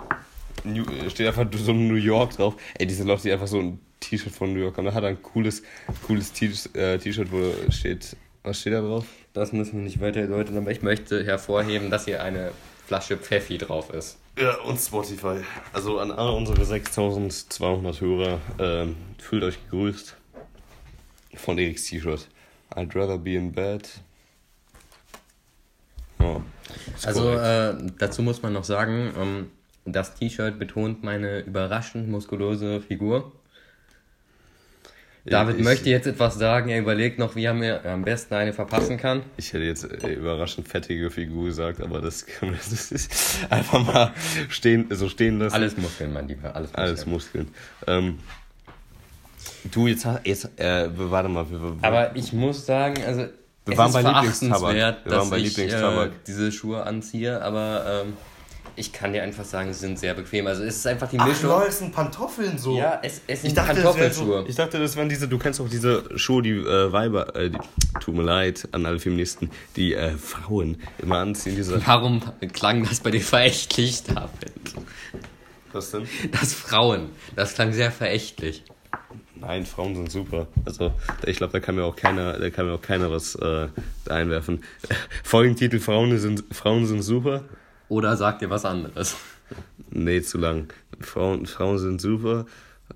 [0.63, 2.55] New, steht einfach so ein New York drauf.
[2.77, 4.85] Ey, diese Leute, die einfach so ein T-Shirt von New York haben.
[4.85, 5.63] Da hat er ein cooles,
[6.05, 6.31] cooles
[6.75, 9.05] äh, T-Shirt, wo steht, was steht da drauf?
[9.33, 12.51] Das müssen wir nicht weiter erläutern, aber ich möchte hervorheben, dass hier eine
[12.85, 14.17] Flasche Pfeffi drauf ist.
[14.37, 15.37] Ja, und Spotify.
[15.71, 20.15] Also an alle unsere 6200 Hörer, ähm, fühlt euch gegrüßt.
[21.35, 22.27] Von Eriks T-Shirt.
[22.75, 23.89] I'd rather be in bed.
[26.19, 26.41] Oh,
[27.03, 29.51] Also äh, dazu muss man noch sagen, ähm,
[29.85, 33.31] das T-Shirt betont meine überraschend muskulöse Figur.
[35.25, 38.51] David ich, möchte jetzt etwas sagen, er überlegt noch, wie er mir am besten eine
[38.51, 39.23] verpassen kann.
[39.37, 43.11] Ich hätte jetzt äh, überraschend fettige Figur gesagt, aber das kann man das ist
[43.49, 44.13] einfach mal
[44.49, 45.55] stehen, so stehen lassen.
[45.55, 46.87] Alles Muskeln, mein Lieber, alles Muskeln.
[46.87, 47.47] Alles Muskeln.
[47.87, 48.19] Ähm,
[49.71, 51.45] du, jetzt, jetzt äh, warte mal.
[51.81, 53.29] Aber ich muss sagen, also Wir
[53.71, 54.59] es waren ist bei Lieblingstabak.
[54.59, 56.09] verachtenswert, Wir waren bei ich Lieblingstabak.
[56.09, 58.13] äh, diese Schuhe anziehe, aber ähm,
[58.75, 60.47] ich kann dir einfach sagen, sie sind sehr bequem.
[60.47, 61.49] Also es ist einfach die Ach, Mischung.
[61.49, 62.77] lol, es sind Pantoffeln so.
[62.77, 64.41] Ja, es, es sind Ich dachte, das wären Kartoffelschuhe.
[64.43, 67.49] so, ich dachte, das waren diese, du kennst auch diese Schuhe, die äh, Weiber, äh,
[67.49, 67.57] die,
[67.99, 71.85] tut mir leid an alle Feministen, die äh, Frauen immer anziehen, diese.
[71.85, 72.21] Warum
[72.53, 74.51] klang das bei dir verächtlich, David?
[75.71, 76.07] Was denn?
[76.31, 78.63] Das Frauen, das klang sehr verächtlich.
[79.35, 80.47] Nein, Frauen sind super.
[80.65, 80.93] Also,
[81.25, 83.67] ich glaube, da kann mir auch keiner, da kann mir auch keiner was äh,
[84.07, 84.63] einwerfen.
[85.23, 87.43] Folgentitel Frauen sind, Frauen sind super.
[87.93, 89.15] Oder sagt dir was anderes?
[89.91, 90.73] Nee, zu lang.
[90.99, 92.47] Frauen, Frauen sind super.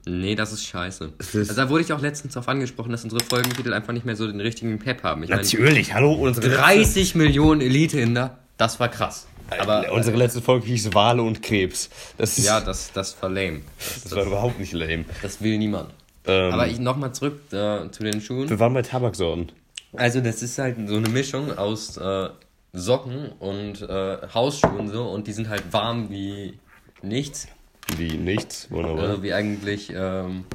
[0.08, 1.12] Nee, das ist scheiße.
[1.20, 4.16] Ist- also da wurde ich auch letztens darauf angesprochen, dass unsere Folgentitel einfach nicht mehr
[4.16, 5.22] so den richtigen Pep haben.
[5.22, 9.28] Ich meine, Natürlich, hallo, unsere 30 Millionen Elite-Inder, das war krass.
[9.60, 11.90] Aber Aber unsere letzte Folge hieß Wale und Krebs.
[12.18, 13.62] Das, ist, ja, das, das war lame.
[13.78, 15.06] Das, das war überhaupt nicht lame.
[15.22, 15.92] das will niemand.
[16.26, 18.50] Ähm, Aber ich nochmal zurück äh, zu den Schuhen.
[18.50, 19.52] wir waren bei Tabaksorten.
[19.94, 22.30] Also das ist halt so eine Mischung aus äh,
[22.74, 26.60] Socken und äh, Hausschuhen so und die sind halt warm wie
[27.02, 27.48] nichts.
[27.96, 29.10] Wie nichts, wunderbar.
[29.10, 30.46] Also wie eigentlich ähm,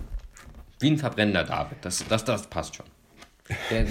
[0.79, 1.79] wie ein verbrennender David.
[1.83, 2.87] Das, das, das passt schon.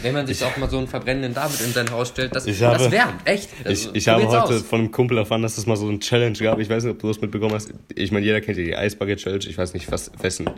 [0.02, 2.60] Wenn man sich auch mal so einen verbrennenden David in sein Haus stellt, das, Ich
[2.60, 3.50] das wärmt, echt.
[3.60, 4.62] Ich, Also, ich habe heute aus.
[4.62, 6.58] von einem Kumpel erfahren, dass es mal so eine Challenge gab.
[6.60, 7.74] Ich weiß nicht, ob du das mitbekommen hast.
[7.94, 9.46] Ich meine, jeder kennt ja die Eisbucket Challenge.
[9.48, 10.50] Ich weiß nicht, was, wessen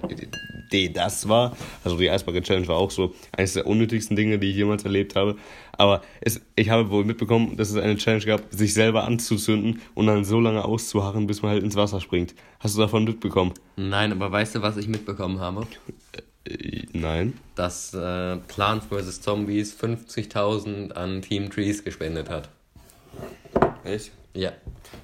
[0.68, 1.58] Idee das war.
[1.84, 5.16] Also die Eisbucket Challenge war auch so eines der unnötigsten Dinge, die ich jemals erlebt
[5.16, 5.36] habe.
[5.76, 10.06] Aber es, ich habe wohl mitbekommen, dass es eine Challenge gab, sich selber anzuzünden und
[10.06, 12.36] dann so lange auszuharren, bis man halt ins Wasser springt.
[12.60, 13.54] Hast du davon mitbekommen?
[13.76, 15.66] Nein, aber weißt du, was ich mitbekommen habe?
[16.48, 17.38] Äh, Nein.
[17.56, 19.22] Dass äh, Plants vs.
[19.22, 22.50] Zombies 50.000 an Team Trees gespendet hat.
[23.84, 24.12] Echt?
[24.34, 24.52] Ja.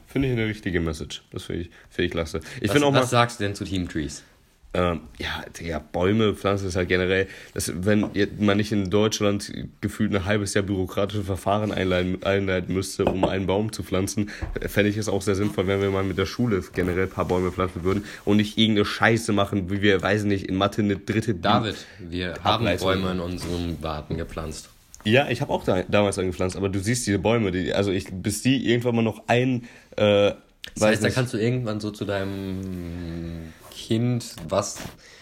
[0.08, 1.24] Finde ich eine richtige Message.
[1.32, 2.40] Das finde ich, finde ich klasse.
[2.62, 3.02] Ich Was, auch mal.
[3.02, 4.24] was sagst du denn zu Team Trees?
[4.72, 9.52] Ähm, ja, ja, Bäume pflanzen ist halt generell, dass, wenn man nicht in Deutschland
[9.82, 14.30] gefühlt ein halbes Jahr bürokratische Verfahren einleiten, einleiten müsste, um einen Baum zu pflanzen,
[14.62, 17.26] fände ich es auch sehr sinnvoll, wenn wir mal mit der Schule generell ein paar
[17.26, 20.98] Bäume pflanzen würden und nicht irgendeine Scheiße machen, wie wir, weiß nicht, in Mathe eine
[20.98, 21.34] dritte.
[21.34, 24.70] David, wir haben Bäume in unserem Garten gepflanzt.
[25.04, 28.08] Ja, ich habe auch da, damals angepflanzt, aber du siehst diese Bäume, die, also ich,
[28.12, 29.64] bis die irgendwann mal noch ein.
[29.96, 30.34] Äh,
[30.76, 33.52] das heißt, da kannst du irgendwann so zu deinem
[33.88, 34.78] Kind, was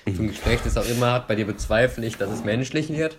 [0.05, 3.18] für ein Geschlecht es auch immer hat, bei dir bezweifle ich, dass es menschlich wird,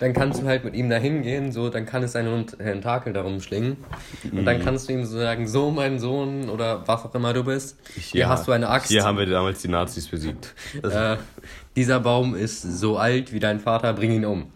[0.00, 3.40] dann kannst du halt mit ihm da hingehen, so, dann kann es seinen Tentakel darum
[3.40, 3.76] schlingen.
[4.30, 4.64] Und dann mhm.
[4.64, 8.22] kannst du ihm so sagen, so mein Sohn oder was auch immer du bist, hier
[8.22, 8.88] ja, hast du eine Axt.
[8.88, 10.54] Hier haben wir damals die Nazis besiegt.
[10.88, 11.16] Äh,
[11.76, 14.52] dieser Baum ist so alt wie dein Vater, bring ihn um.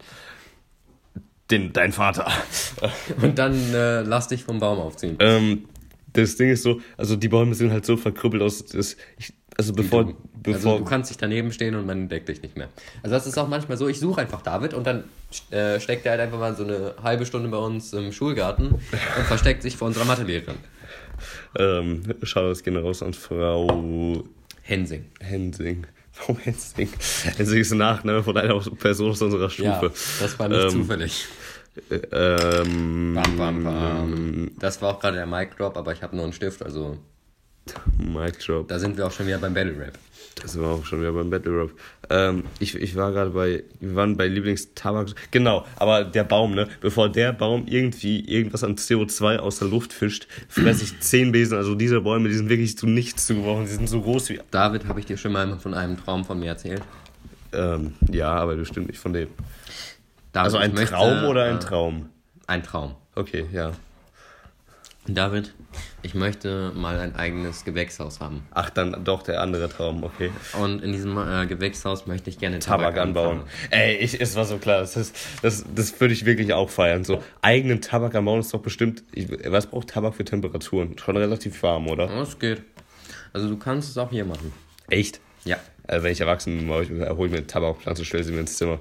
[1.51, 2.27] Den, dein Vater.
[3.21, 5.17] Und dann äh, lass dich vom Baum aufziehen.
[5.19, 5.65] Ähm,
[6.13, 9.73] das Ding ist so, also die Bäume sind halt so verkrüppelt aus, das, ich, also
[9.73, 10.73] bevor, du, bevor.
[10.73, 12.69] Also du kannst dich daneben stehen und man entdeckt dich nicht mehr.
[13.03, 15.03] Also das ist auch manchmal so, ich suche einfach David und dann
[15.51, 19.25] äh, steckt er halt einfach mal so eine halbe Stunde bei uns im Schulgarten und
[19.25, 20.55] versteckt sich vor unserer Mathelehrerin.
[21.57, 24.23] Ähm, schau, das gehen raus an Frau
[24.63, 25.05] Hensing.
[25.19, 25.85] Hensing.
[26.17, 26.89] Warum Hensing?
[27.37, 29.67] Hensing ist ein Nachname von einer Person aus unserer Stufe.
[29.67, 29.81] Ja,
[30.19, 31.25] das war nicht ähm, zufällig.
[32.11, 34.51] Ähm, bam, bam, bam.
[34.59, 36.97] Das war auch gerade der Mic Drop, aber ich habe nur einen Stift, also
[37.97, 38.67] Mic Drop.
[38.67, 39.97] Da sind wir auch schon wieder beim Battle Rap.
[40.35, 41.71] Da sind wir auch schon wieder beim Battle Rap.
[42.09, 45.09] Ähm, ich, ich war gerade bei, wir waren bei Lieblingstabak.
[45.31, 46.67] Genau, aber der Baum, ne?
[46.81, 51.57] Bevor der Baum irgendwie irgendwas an CO2 aus der Luft fischt, fresse ich zehn Besen.
[51.57, 53.65] Also diese Bäume, die sind wirklich zu nichts zu gebrauchen.
[53.65, 54.39] Die sind so groß wie.
[54.51, 56.81] David, habe ich dir schon mal von einem Traum von mir erzählt?
[57.53, 59.29] Ähm, ja, aber bestimmt nicht von dem.
[60.31, 62.09] David, also ein Traum möchte, oder ein äh, Traum?
[62.47, 62.95] Ein Traum.
[63.15, 63.71] Okay, ja.
[65.07, 65.53] David,
[66.01, 68.47] ich möchte mal ein eigenes Gewächshaus haben.
[68.51, 70.31] Ach, dann doch der andere Traum, okay.
[70.57, 73.41] Und in diesem äh, Gewächshaus möchte ich gerne Tabak, Tabak anbauen.
[73.69, 77.03] Ey, ich, es war so klar, das, ist, das, das würde ich wirklich auch feiern.
[77.03, 79.03] So, eigenen Tabak anbauen ist doch bestimmt.
[79.11, 80.97] Ich, was braucht Tabak für Temperaturen?
[80.97, 82.07] Schon relativ warm, oder?
[82.07, 82.61] Das geht.
[83.33, 84.53] Also, du kannst es auch hier machen.
[84.89, 85.19] Echt?
[85.43, 85.57] Ja.
[85.85, 88.79] Also, wenn ich erwachsen bin, hole ich mir eine Tabakpflanze, stelle sie mir ins Zimmer.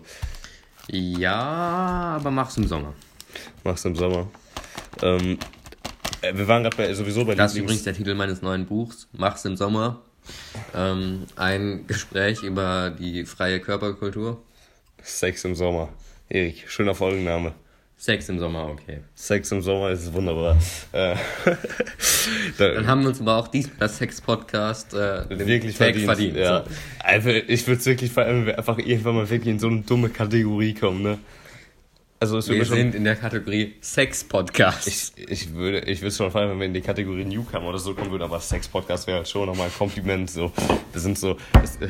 [0.88, 2.92] Ja, aber mach's im Sommer.
[3.64, 4.28] Mach's im Sommer.
[5.02, 5.38] Ähm,
[6.22, 9.08] äh, wir waren gerade sowieso bei Das ist übrigens der Titel meines neuen Buchs.
[9.12, 10.00] Mach's im Sommer.
[10.74, 14.42] Ähm, ein Gespräch über die freie Körperkultur.
[15.02, 15.88] Sex im Sommer.
[16.28, 17.52] Erik, schöner Folgenname.
[18.02, 18.98] Sex im Sommer, okay.
[19.14, 20.58] Sex im Sommer ist wunderbar.
[20.90, 21.14] Äh,
[22.58, 26.06] Dann haben wir uns aber auch diesmal das Sex-Podcast äh, wirklich Tag verdient.
[26.06, 26.64] verdient ja.
[26.64, 26.70] so.
[26.98, 31.02] Also ich würde es wirklich einfach irgendwann mal wirklich in so eine dumme Kategorie kommen,
[31.02, 31.18] ne?
[32.22, 34.86] Also wir sind in der Kategorie Sex-Podcast.
[34.86, 37.94] Ich, ich würde ich würde schon feiern, wenn wir in die Kategorie Newcomer oder so
[37.94, 40.30] kommen würden, aber Sex-Podcast wäre halt schon nochmal ein Kompliment.
[40.30, 40.52] So.
[40.92, 41.36] Das sind so.
[41.64, 41.80] Es,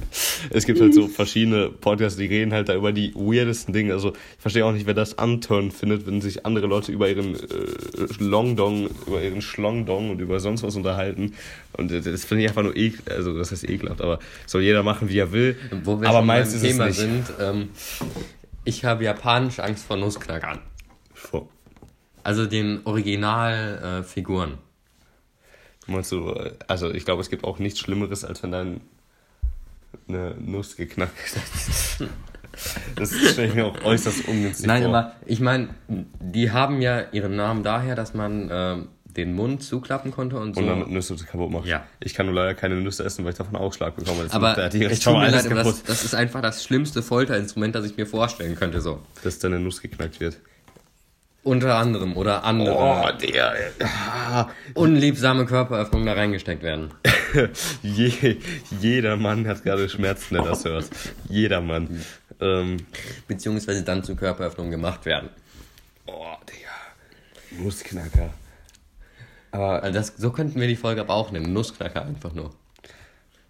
[0.50, 3.92] es, gibt halt so verschiedene Podcasts, die reden halt da über die weirdesten Dinge.
[3.92, 7.34] Also ich verstehe auch nicht, wer das anturn findet, wenn sich andere Leute über ihren
[7.34, 7.40] äh,
[8.20, 11.34] Longdong, über ihren Schlongdong und über sonst was unterhalten.
[11.72, 15.08] Und das finde ich einfach nur ekelhaft, also das heißt ekelhaft, aber soll jeder machen,
[15.08, 15.56] wie er will.
[15.82, 17.26] Wo wir aber meistens Thema es nicht.
[17.26, 17.70] sind, ähm,
[18.70, 20.60] ich habe japanisch Angst vor Nussknackern.
[21.12, 21.48] Vor.
[22.22, 24.52] Also den Originalfiguren.
[24.52, 26.32] Äh, Meinst du,
[26.68, 28.80] also ich glaube, es gibt auch nichts Schlimmeres, als wenn dann
[30.08, 32.04] eine Nuss geknackt ist.
[32.96, 34.90] Das stelle ich mir auch äußerst ungünstig Nein, vor.
[34.90, 38.76] Nein, aber ich meine, die haben ja ihren Namen daher, dass man äh,
[39.16, 40.60] den Mund zuklappen konnte und so.
[40.60, 41.66] Und dann Nüsse kaputt macht.
[41.66, 41.84] Ja.
[42.00, 44.24] Ich kann nur leider keine Nüsse essen, weil ich davon Ausschlag bekomme.
[44.24, 47.74] Das aber macht, ich tut mir leid, aber das, das, ist einfach das schlimmste Folterinstrument,
[47.74, 48.80] das ich mir vorstellen könnte.
[48.80, 49.00] So.
[49.22, 50.38] Dass deine Nuss geknackt wird.
[51.42, 52.74] Unter anderem oder andere.
[52.74, 54.50] Oh, der.
[54.74, 56.92] Unliebsame Körperöffnungen da reingesteckt werden.
[57.82, 58.36] Je,
[58.80, 60.90] jeder Mann hat gerade Schmerzen, der das hört.
[61.28, 62.02] Jeder Mann.
[62.40, 62.78] Ähm,
[63.26, 65.30] Beziehungsweise dann zu Körperöffnungen gemacht werden.
[66.06, 67.62] Oh, Digga.
[67.62, 68.34] Nussknacker.
[69.52, 71.52] Aber also das, so könnten wir die Folge aber auch nennen.
[71.52, 72.50] Nussknacker einfach nur.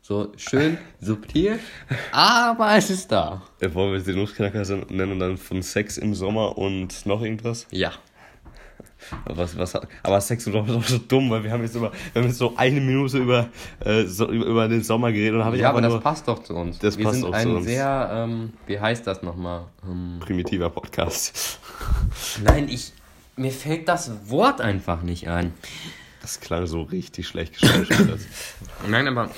[0.02, 1.60] So schön subtil,
[2.10, 3.42] aber es ist da.
[3.60, 7.66] Wollen wir sie Nussknacker nennen und dann von Sex im Sommer und noch irgendwas?
[7.70, 7.92] Ja.
[9.24, 11.92] Was, was, aber Sex im Sommer ist auch so dumm, weil wir haben jetzt, über,
[12.12, 13.48] wir haben jetzt so eine Minute über,
[13.84, 16.42] äh, so, über den Sommer geredet und habe ich Ja, aber das nur, passt doch
[16.42, 16.78] zu uns.
[16.80, 17.66] Das wir passt sind auch ein zu uns.
[17.66, 19.66] sehr, ähm, wie heißt das nochmal?
[19.88, 21.60] Ähm, Primitiver Podcast.
[22.44, 22.92] Nein, ich,
[23.40, 25.52] mir fällt das Wort einfach nicht ein.
[26.20, 28.20] Das klang so richtig schlecht geschauspielert.
[28.88, 29.30] Nein, aber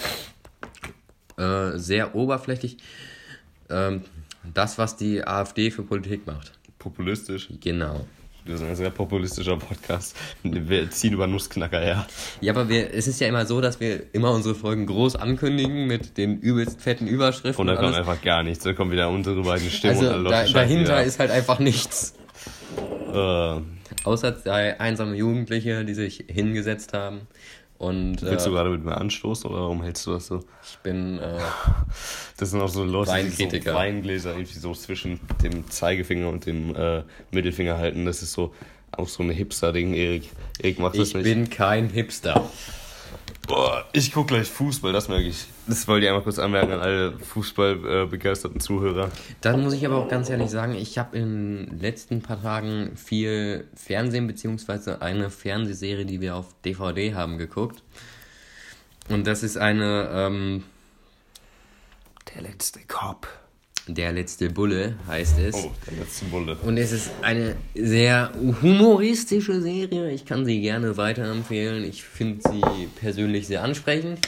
[1.38, 2.78] äh, sehr oberflächlich.
[3.70, 4.02] Ähm,
[4.52, 6.52] das, was die AfD für Politik macht.
[6.78, 7.48] Populistisch?
[7.60, 8.04] Genau.
[8.44, 10.16] Wir sind ein sehr populistischer Podcast.
[10.42, 12.06] Wir ziehen über Nussknacker her.
[12.40, 15.86] Ja, aber wir, es ist ja immer so, dass wir immer unsere Folgen groß ankündigen
[15.86, 17.60] mit den übelst fetten Überschriften.
[17.60, 18.64] Und dann kommt einfach gar nichts.
[18.64, 21.04] Dann kommen wieder unsere beiden Stimmen also und da, dahinter wieder.
[21.04, 22.14] ist halt einfach nichts.
[23.14, 23.60] Äh,
[24.04, 27.22] Außer zwei einsame Jugendliche, die sich hingesetzt haben.
[27.78, 30.44] Und willst äh, du gerade mit mir anstoßen oder warum hältst du das so?
[30.64, 31.38] ich bin äh,
[32.36, 33.74] Das sind auch so Leute, die so Weinkritiker.
[33.74, 38.04] Weingläser irgendwie so zwischen dem Zeigefinger und dem äh, Mittelfinger halten.
[38.04, 38.54] Das ist so
[38.92, 40.30] auch so ein Hipster-Ding, Erik.
[40.60, 41.24] Erik macht das ich nicht.
[41.24, 42.48] bin kein Hipster.
[43.46, 45.46] Boah, ich guck gleich Fußball, das merke ich.
[45.66, 49.10] Das wollte ich einmal kurz anmerken an alle fußballbegeisterten Zuhörer.
[49.40, 52.96] Dann muss ich aber auch ganz ehrlich sagen, ich habe in den letzten paar Tagen
[52.96, 57.82] viel Fernsehen beziehungsweise eine Fernsehserie, die wir auf DVD haben, geguckt.
[59.08, 60.64] Und das ist eine ähm,
[62.34, 63.26] Der letzte Cop.
[63.88, 65.54] Der letzte Bulle heißt es.
[65.56, 66.56] Oh, der letzte Bulle.
[66.62, 68.30] Und es ist eine sehr
[68.62, 70.10] humoristische Serie.
[70.12, 71.82] Ich kann sie gerne weiterempfehlen.
[71.84, 74.20] Ich finde sie persönlich sehr ansprechend.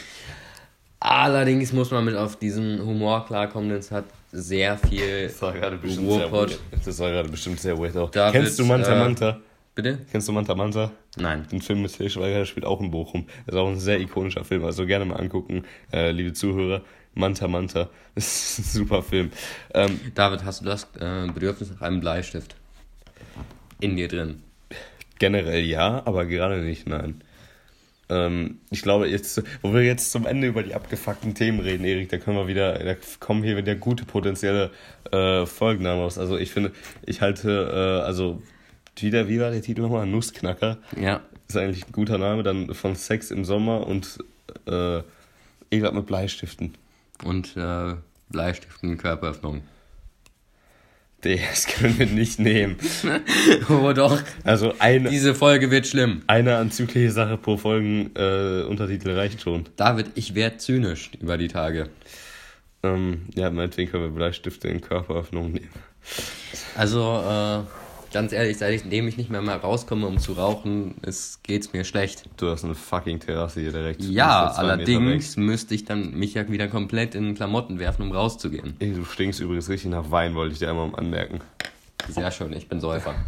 [0.99, 5.53] Allerdings muss man mit auf diesen Humor klarkommen, denn es hat sehr viel Das war
[5.53, 6.51] gerade bestimmt sehr Ruhrpott.
[6.73, 6.87] weird.
[6.87, 8.11] Das war gerade bestimmt sehr weird auch.
[8.11, 9.41] David, Kennst du Manta äh, Manta?
[9.75, 9.99] Bitte?
[10.11, 10.91] Kennst du Manta Manta?
[11.17, 11.47] Nein.
[11.53, 13.27] Den Film mit Til Schweiger, der spielt auch in Bochum.
[13.47, 16.83] Das ist auch ein sehr ikonischer Film, also gerne mal angucken, äh, liebe Zuhörer.
[17.15, 17.91] Manta Manta.
[18.15, 19.33] Das ist ein super Film.
[19.75, 22.55] Ähm, David, hast du das äh, Bedürfnis nach einem Bleistift?
[23.81, 24.43] In dir drin.
[25.19, 27.23] generell ja, aber gerade nicht, nein.
[28.09, 32.09] Ähm, ich glaube, jetzt, wo wir jetzt zum Ende über die abgefuckten Themen reden, Erik,
[32.11, 34.71] da können wir wieder, da kommen hier wieder gute potenzielle
[35.11, 36.19] äh, Folgennamen raus.
[36.19, 36.73] Also ich finde,
[37.05, 38.43] ich halte, äh, also
[38.97, 40.07] wieder, wie war der Titel nochmal?
[40.07, 40.79] Nussknacker.
[41.01, 41.23] Ja.
[41.49, 44.19] Ist eigentlich ein guter Name, dann von Sex im Sommer und
[44.67, 45.03] äh,
[45.71, 46.75] Ekelhaft mit Bleistiften.
[47.25, 47.95] Und äh,
[48.29, 49.63] Bleistiften, Körperöffnung.
[51.23, 52.77] Das können wir nicht nehmen.
[53.71, 54.23] oh doch.
[54.45, 56.23] Also eine, Diese Folge wird schlimm.
[56.27, 59.65] eine anzügliche Sache pro Folgen äh, Untertitel reicht schon.
[59.77, 61.89] David, ich werde zynisch über die Tage.
[62.83, 65.71] Ähm, ja, meinetwegen können wir Bleistifte in Körperöffnungen nehmen.
[66.77, 67.84] Also, äh,
[68.15, 72.25] ganz ehrlich, seitdem ich nicht mehr mal rauskomme, um zu rauchen, ist, geht's mir schlecht.
[72.37, 74.03] Du hast eine fucking Terrasse hier direkt.
[74.03, 78.77] Ja, allerdings müsste ich dann mich ja wieder komplett in Klamotten werfen, um rauszugehen.
[78.79, 81.41] Ey, du stinkst übrigens richtig nach Wein, wollte ich dir einmal anmerken.
[82.09, 83.15] Sehr schön, ich bin Säufer.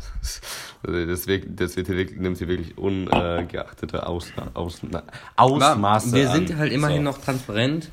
[0.86, 5.02] Also Das, wirkt, das wird hier nimmt hier wirklich ungeachtete Aus, Aus, na,
[5.34, 6.46] Ausmaße wir an.
[6.46, 7.88] sind halt immerhin So, noch transparent.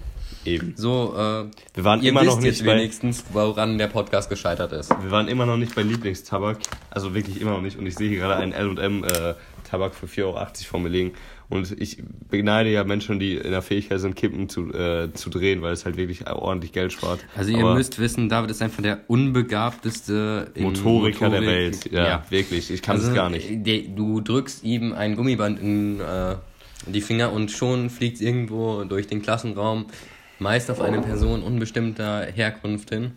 [0.46, 0.74] Eben.
[0.76, 4.90] So, äh, Wir waren immer noch nicht bei, wenigstens, woran der Podcast gescheitert ist.
[4.90, 6.58] wir waren immer noch nicht bei Lieblingstabak.
[6.92, 7.78] Also wirklich immer noch nicht.
[7.78, 9.34] Und ich sehe hier gerade einen L&M äh,
[9.70, 11.14] Tabak für 4,80 Euro vor mir liegen.
[11.50, 15.62] Und ich beneide ja Menschen, die in der Fähigkeit sind, Kippen zu, äh, zu drehen,
[15.62, 17.20] weil es halt wirklich ordentlich Geld spart.
[17.36, 21.48] Also ihr Aber müsst wissen, David ist einfach der unbegabteste Motoriker der Motorik.
[21.84, 21.92] Welt.
[21.92, 22.72] Ja, wirklich.
[22.72, 23.66] Ich kann es Also, gar nicht.
[23.66, 26.36] der- Du drückst ihm ein Gummiband in äh,
[26.88, 29.86] die Finger und schon fliegt irgendwo durch den Klassenraum,
[30.44, 33.12] meist auf eine Person unbestimmter Herkunft hin.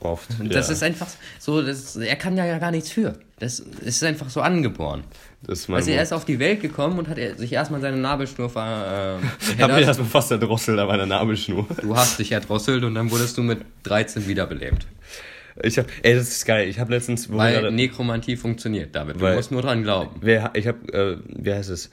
[0.00, 0.28] Oft.
[0.38, 0.52] Und ja.
[0.52, 3.18] das ist einfach so, das, er kann ja gar nichts für.
[3.38, 5.02] Das ist einfach so angeboren.
[5.42, 8.48] das Also er ist auf die Welt gekommen und hat er- sich erstmal seine Nabelschnur
[8.48, 9.86] ver, äh, Ich habe mir verheddert.
[9.88, 11.66] erstmal fast erdrosselt an meiner Nabelschnur.
[11.82, 14.86] Du hast dich erdrosselt und dann wurdest du mit 13 wiederbelebt.
[15.62, 16.68] Ich hab, ey, das ist geil.
[16.68, 19.20] Ich habe letztens, Weil gerade, Nekromantie funktioniert, David.
[19.20, 20.10] Du musst nur dran glauben.
[20.20, 21.90] wer, ich habe, äh, wie heißt es?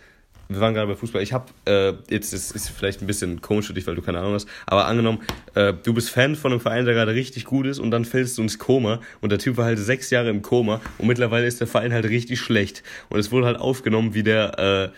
[0.54, 1.22] Wir waren gerade bei Fußball.
[1.22, 4.20] Ich habe, äh, jetzt ist, ist vielleicht ein bisschen komisch für dich, weil du keine
[4.20, 5.20] Ahnung hast, aber angenommen,
[5.56, 8.38] äh, du bist Fan von einem Verein, der gerade richtig gut ist und dann fällst
[8.38, 11.60] du ins Koma und der Typ war halt sechs Jahre im Koma und mittlerweile ist
[11.60, 14.92] der Verein halt richtig schlecht und es wurde halt aufgenommen, wie der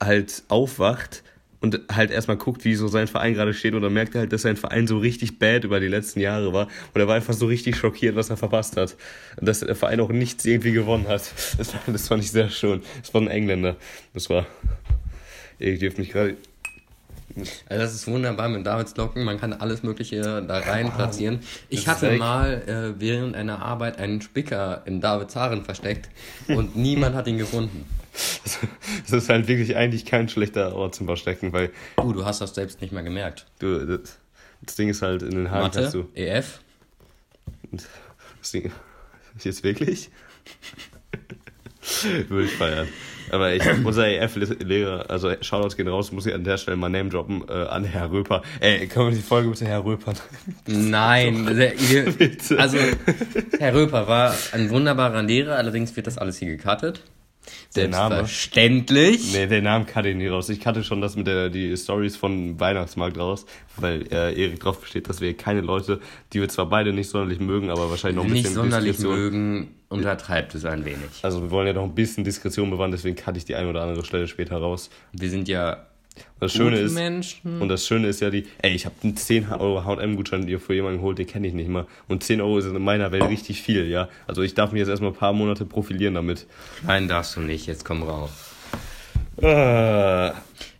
[0.00, 1.22] äh, halt aufwacht
[1.60, 4.32] und halt erstmal guckt, wie so sein Verein gerade steht und dann merkt er halt,
[4.32, 7.34] dass sein Verein so richtig bad über die letzten Jahre war und er war einfach
[7.34, 8.96] so richtig schockiert, was er verpasst hat.
[9.36, 11.22] Und dass der Verein auch nichts irgendwie gewonnen hat.
[11.58, 12.80] Das, das fand ich sehr schön.
[13.02, 13.76] Das war ein Engländer.
[14.14, 14.46] Das war.
[15.60, 16.36] Ich dürfte mich gerade.
[17.68, 19.22] Also das ist wunderbar mit Davids Locken.
[19.22, 21.38] Man kann alles Mögliche da rein platzieren.
[21.68, 22.62] Ich hatte echt- mal
[22.96, 26.08] äh, während einer Arbeit einen Spicker in Davids Haaren versteckt
[26.48, 27.86] und niemand hat ihn gefunden.
[28.12, 31.70] Das ist halt wirklich eigentlich kein schlechter Ort zum Verstecken, weil
[32.02, 33.46] Uh, du hast das selbst nicht mehr gemerkt.
[33.60, 33.86] du.
[33.86, 34.18] Das,
[34.62, 36.08] das Ding ist halt in den Haaren Mathe, du.
[36.20, 36.58] EF,
[38.40, 38.72] Das Ding.
[39.42, 40.10] Jetzt wirklich?
[42.28, 42.88] Würde ich feiern.
[43.30, 47.10] Aber ich, unser EF-Lehrer, also Shoutouts gehen raus, muss ich an der Stelle mal Name
[47.10, 48.42] droppen, äh, an Herr Röper.
[48.58, 50.14] Ey, können wir die Folge bitte Herr Röper?
[50.66, 51.74] Nein, der,
[52.58, 52.78] also
[53.58, 57.02] Herr Röper war ein wunderbarer Lehrer, allerdings wird das alles hier gecuttet.
[57.76, 58.16] Der Name?
[58.16, 59.32] Selbstverständlich.
[59.32, 60.48] Nee, den Namen kannte ich nie raus.
[60.48, 64.80] Ich kannte schon das mit der die Stories von Weihnachtsmarkt raus, weil äh, Erik drauf
[64.80, 66.00] besteht, dass wir keine Leute,
[66.32, 69.18] die wir zwar beide nicht sonderlich mögen, aber wahrscheinlich noch ein Nicht bisschen sonderlich Diskretion.
[69.20, 70.98] mögen, untertreibt es ein wenig.
[71.22, 73.82] Also wir wollen ja noch ein bisschen Diskretion bewahren, deswegen kannte ich die eine oder
[73.82, 74.90] andere Stelle später raus.
[75.12, 75.86] Wir sind ja
[76.38, 77.60] das Schöne ist, Menschen.
[77.60, 80.74] und das Schöne ist ja die, ey, ich habe einen 10 Euro H&M-Gutschein dir für
[80.74, 81.86] jemanden geholt, den kenne ich nicht mal.
[82.08, 84.08] Und 10 Euro ist in meiner Welt richtig viel, ja.
[84.26, 86.46] Also ich darf mich jetzt erstmal ein paar Monate profilieren damit.
[86.86, 88.30] Nein, darfst du nicht, jetzt komm raus.
[89.42, 90.30] Äh,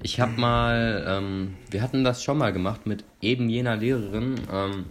[0.03, 4.85] Ich habe mal, ähm, wir hatten das schon mal gemacht mit eben jener Lehrerin, ähm,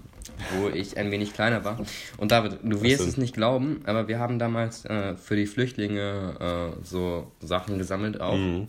[0.57, 1.79] wo ich ein wenig kleiner war.
[2.17, 6.73] Und David, du wirst es nicht glauben, aber wir haben damals äh, für die Flüchtlinge
[6.79, 8.37] äh, so Sachen gesammelt auch.
[8.37, 8.67] Mhm.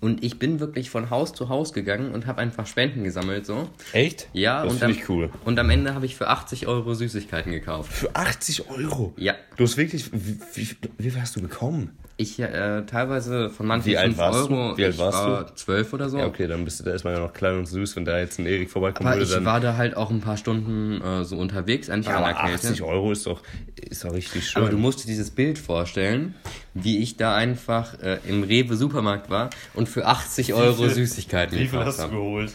[0.00, 3.68] Und ich bin wirklich von Haus zu Haus gegangen und habe einfach Spenden gesammelt so.
[3.92, 4.28] echt?
[4.32, 5.30] Ja, Das und finde ich cool.
[5.44, 7.92] Und am Ende habe ich für 80 Euro Süßigkeiten gekauft.
[7.92, 9.12] Für 80 Euro?
[9.16, 9.34] Ja.
[9.56, 11.90] Du hast wirklich, wie, wie, wie viel hast du bekommen?
[12.18, 14.54] Ich äh, teilweise von manchen Wie alt 5 warst du?
[14.54, 14.78] Euro.
[14.78, 16.16] Wie alt ich warst war 12 oder so.
[16.16, 18.38] Ja, okay, dann bist du da erstmal ja noch klein und süß, wenn da jetzt
[18.38, 19.44] ein Erik vorbeikommen Aber würde, ich dann...
[19.44, 22.42] war da halt auch ein paar Stunden äh, so unterwegs, einfach ja, an aber der
[22.52, 22.68] Kälte.
[22.68, 23.42] 80 Euro ist doch,
[23.76, 24.62] ist doch richtig schön.
[24.62, 26.34] Aber du musst dir dieses Bild vorstellen,
[26.72, 31.58] wie ich da einfach äh, im Rewe Supermarkt war und für 80 Euro viel- Süßigkeiten
[31.58, 32.52] wie viel gekauft hast du geholt?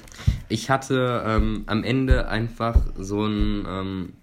[0.50, 4.14] Ich hatte ähm, am Ende einfach so ein, ähm,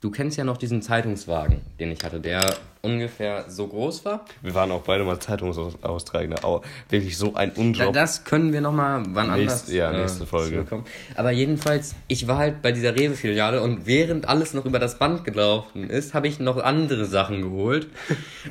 [0.00, 2.42] du kennst ja noch diesen Zeitungswagen, den ich hatte, der
[2.82, 4.24] ungefähr so groß war.
[4.42, 6.44] Wir waren auch beide mal Zeitungsaustragender.
[6.44, 7.92] Au, wirklich so ein Unjob.
[7.92, 10.52] das können wir nochmal wann Nächst- anders ja, nächste äh, Folge.
[10.52, 10.84] zurückkommen.
[11.16, 15.24] Aber jedenfalls, ich war halt bei dieser Rewe-Filiale und während alles noch über das Band
[15.24, 17.88] gelaufen ist, habe ich noch andere Sachen geholt.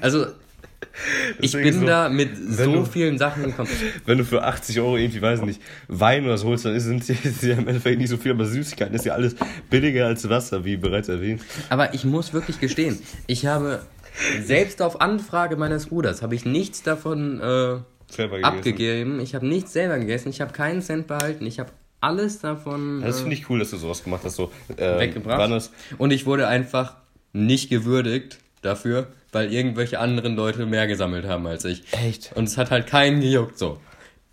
[0.02, 0.26] Also,
[1.40, 3.70] ich bin so, da mit so du- vielen Sachen gekommen.
[4.06, 7.04] Wenn du für 80 Euro irgendwie, weiß ich nicht, Wein oder so holst, dann sind
[7.04, 7.14] sie
[7.52, 9.36] im Endeffekt nicht so viel, aber Süßigkeiten ist ja alles
[9.70, 11.42] billiger als Wasser, wie bereits erwähnt.
[11.70, 13.82] Aber ich muss wirklich gestehen, ich habe
[14.42, 17.80] selbst auf Anfrage meines Bruders habe ich nichts davon äh,
[18.44, 19.20] abgegeben.
[19.20, 20.30] Ich habe nichts selber gegessen.
[20.30, 21.46] Ich habe keinen Cent behalten.
[21.46, 21.72] Ich habe
[22.02, 24.36] alles davon Das äh, finde ich cool, dass du sowas gemacht hast.
[24.36, 25.70] So, äh, weggebracht.
[25.98, 26.96] Und ich wurde einfach
[27.34, 31.84] nicht gewürdigt dafür, weil irgendwelche anderen Leute mehr gesammelt haben als ich.
[31.92, 32.32] Echt?
[32.36, 33.80] Und es hat halt keinen gejuckt so.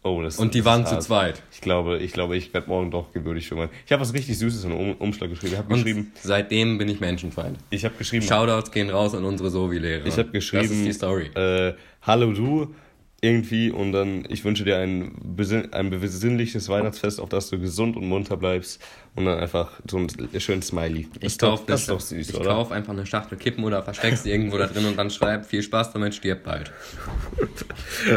[0.04, 1.42] Oh, das Und die waren zu zweit.
[1.52, 3.68] Ich glaube, ich glaube, ich werde morgen doch gewürdigt für mein.
[3.84, 5.52] Ich habe was richtig Süßes in um Umschlag geschrieben.
[5.52, 7.58] Ich habe geschrieben, seitdem bin ich Menschenfeind.
[7.70, 10.06] ich habe geschrieben, Shoutouts gehen raus an unsere Sovi-Lehrer.
[10.06, 11.30] ich habe geschrieben, Das ist die Story.
[11.34, 12.74] Äh, hallo du
[13.22, 17.96] irgendwie und dann ich wünsche dir ein, besinn ein besinnliches Weihnachtsfest, auf das du gesund
[17.96, 18.82] und munter bleibst
[19.14, 20.08] und dann einfach so ein
[20.40, 21.08] schönes Smiley.
[21.20, 22.50] Ich ist doch, kauf das ist doch süß, ich oder?
[22.50, 25.62] kauf einfach eine Schachtel Kippen oder versteckst die irgendwo da drin und dann schreib viel
[25.62, 26.72] Spaß damit, stirb bald.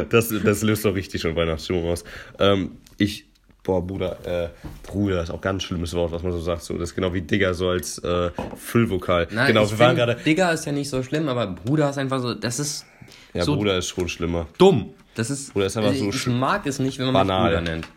[0.10, 2.03] Das, das löst doch richtig schon Weihnachtsstimmung aus.
[2.39, 3.26] Ähm, ich,
[3.64, 4.49] boah, Bruder, äh,
[4.84, 6.64] Bruder ist auch ganz schlimmes Wort, was man so sagt.
[6.64, 9.28] So, das ist genau wie Digger, so als äh, Füllvokal.
[9.32, 10.16] Nein, genau, wir waren gerade.
[10.26, 12.86] Digger ist ja nicht so schlimm, aber Bruder ist einfach so, das ist
[13.36, 14.47] Ja, so Bruder ist schon schlimmer.
[14.57, 14.89] dumm.
[15.15, 17.51] Das ist, Bruder ist einfach so ich sch- mag es nicht, wenn man banal.
[17.51, 17.88] mich Bruder nennt.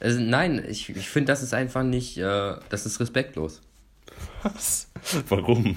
[0.00, 3.60] Also, nein, ich, ich finde, das ist einfach nicht, äh, das ist respektlos.
[4.42, 4.88] Was?
[5.28, 5.76] Warum?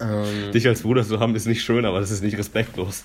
[0.00, 3.02] Ähm, Dich als Bruder zu haben ist nicht schön, aber das ist nicht respektlos.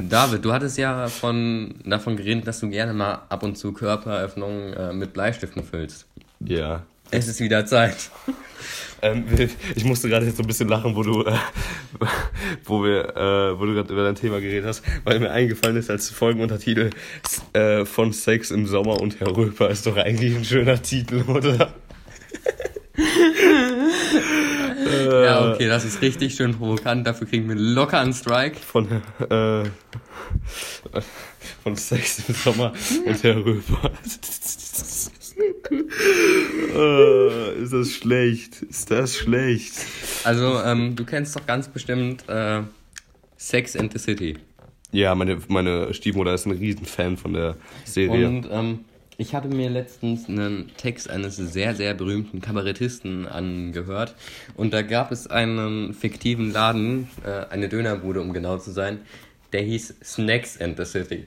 [0.00, 4.72] David, du hattest ja von, davon geredet, dass du gerne mal ab und zu Körperöffnungen
[4.74, 6.06] äh, mit Bleistiften füllst.
[6.40, 6.82] Ja.
[7.10, 8.10] Es ist wieder Zeit.
[9.04, 9.24] Ähm,
[9.74, 11.36] ich musste gerade jetzt so ein bisschen lachen, wo du, äh,
[12.64, 15.90] wo wir, äh, wo du gerade über dein Thema geredet hast, weil mir eingefallen ist
[15.90, 16.88] als Folgenuntertitel
[17.52, 21.74] äh, von Sex im Sommer und Herr Röper ist doch eigentlich ein schöner Titel, oder?
[24.86, 27.06] Ja, okay, das ist richtig schön provokant.
[27.06, 28.56] Dafür kriegen wir locker einen Strike.
[28.60, 28.88] Von,
[29.28, 29.64] äh,
[31.62, 32.72] von Sex im Sommer
[33.04, 33.90] und Herr Röper.
[36.74, 38.62] Äh, ist das schlecht?
[38.62, 39.74] Ist das schlecht?
[40.24, 42.62] Also, ähm, du kennst doch ganz bestimmt äh,
[43.36, 44.36] Sex and the City.
[44.92, 48.28] Ja, meine, meine Stiefmutter ist ein Riesenfan von der Serie.
[48.28, 48.84] Und ähm,
[49.16, 54.14] ich hatte mir letztens einen Text eines sehr, sehr berühmten Kabarettisten angehört.
[54.56, 59.00] Und da gab es einen fiktiven Laden, äh, eine Dönerbude, um genau zu sein,
[59.52, 61.24] der hieß Snacks and the City.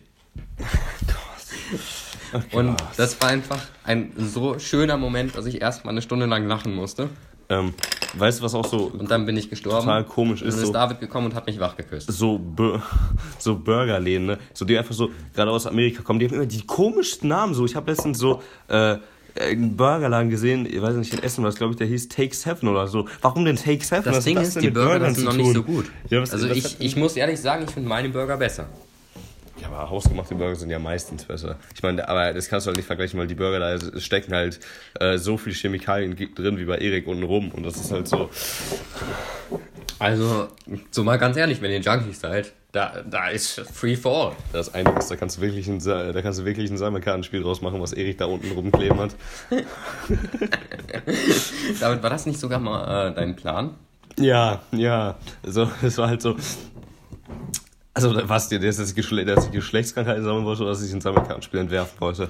[2.52, 6.74] Und das war einfach ein so schöner Moment, dass ich erstmal eine Stunde lang lachen
[6.76, 7.10] musste.
[7.50, 7.74] Ähm,
[8.16, 9.86] weißt du, was auch so, Und dann bin ich gestorben.
[9.86, 12.12] Total komisch Und ist dann ist so- David gekommen und hat mich wach geküsst.
[12.12, 12.82] so, Bur
[13.40, 14.38] so Burgerläden, ne?
[14.54, 17.54] So, die einfach so, gerade aus Amerika kommen, die haben immer die komischsten Namen.
[17.54, 18.98] So, ich habe letztens so, äh,
[19.40, 22.46] einen Burgerladen gesehen, ich weiß nicht, in Essen war es, glaube ich, der hieß Takes
[22.46, 23.08] Heaven oder so.
[23.22, 24.04] Warum denn Takes Heaven?
[24.06, 25.86] Das Was Ding ist, denn die Burger sind noch nicht so gut.
[26.10, 28.68] Ja, was, also was ich, ich muss ehrlich sagen, ich finde meine Burger besser.
[29.68, 31.58] Aber hausgemachte Burger sind ja meistens besser.
[31.76, 34.60] Ich meine, aber das kannst du halt nicht vergleichen, weil die Burger da stecken halt
[35.00, 38.30] äh, so viel Chemikalien drin wie bei Erik unten rum und das ist halt so.
[40.00, 40.48] Also,
[40.92, 44.36] so mal ganz ehrlich, wenn ihr Junkies seid, da, da ist Free for all.
[44.54, 47.62] Da ist einiges, da kannst du wirklich ein, da kannst du wirklich ein Sammelkartenspiel draus
[47.62, 49.16] machen, was Erik da unten rumkleben hat.
[51.80, 53.74] David, war das nicht sogar mal äh, dein Plan?
[54.20, 55.16] Ja, ja.
[55.44, 56.36] Also, es war halt so.
[57.98, 60.94] Also, was dir, der ist das Geschle der die Geschlechtskrankheit sammeln wollte oder dass ich
[60.94, 62.30] ein Sammelkartenspiel entwerfen wollte?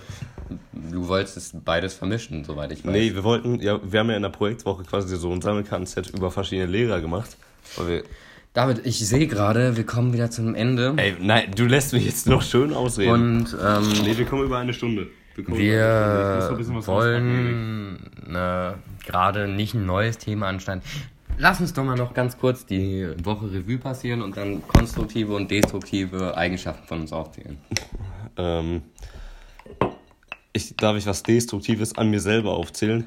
[0.74, 2.92] Du wolltest beides vermischen, soweit ich weiß.
[2.94, 6.32] Nee, wir wollten, ja, wir haben ja in der Projektwoche quasi so ein Sammelkartenset über
[6.32, 7.36] verschiedene Lehrer gemacht.
[7.76, 8.04] Weil wir,
[8.54, 10.94] David, ich sehe gerade, wir kommen wieder zum Ende.
[10.96, 13.12] ey, nein, du lässt mich jetzt noch schön ausreden.
[13.12, 15.08] Und ähm, nee, wir kommen über eine Stunde.
[15.36, 16.50] Wir.
[16.50, 18.00] Ich wir wollen
[18.30, 18.72] äh,
[19.06, 20.82] gerade nicht ein neues Thema anschneiden.
[21.40, 25.52] Lass uns doch mal noch ganz kurz die Woche Revue passieren und dann konstruktive und
[25.52, 27.58] destruktive Eigenschaften von uns aufzählen.
[28.38, 28.82] Ähm,
[30.52, 33.06] ich, darf ich was Destruktives an mir selber aufzählen?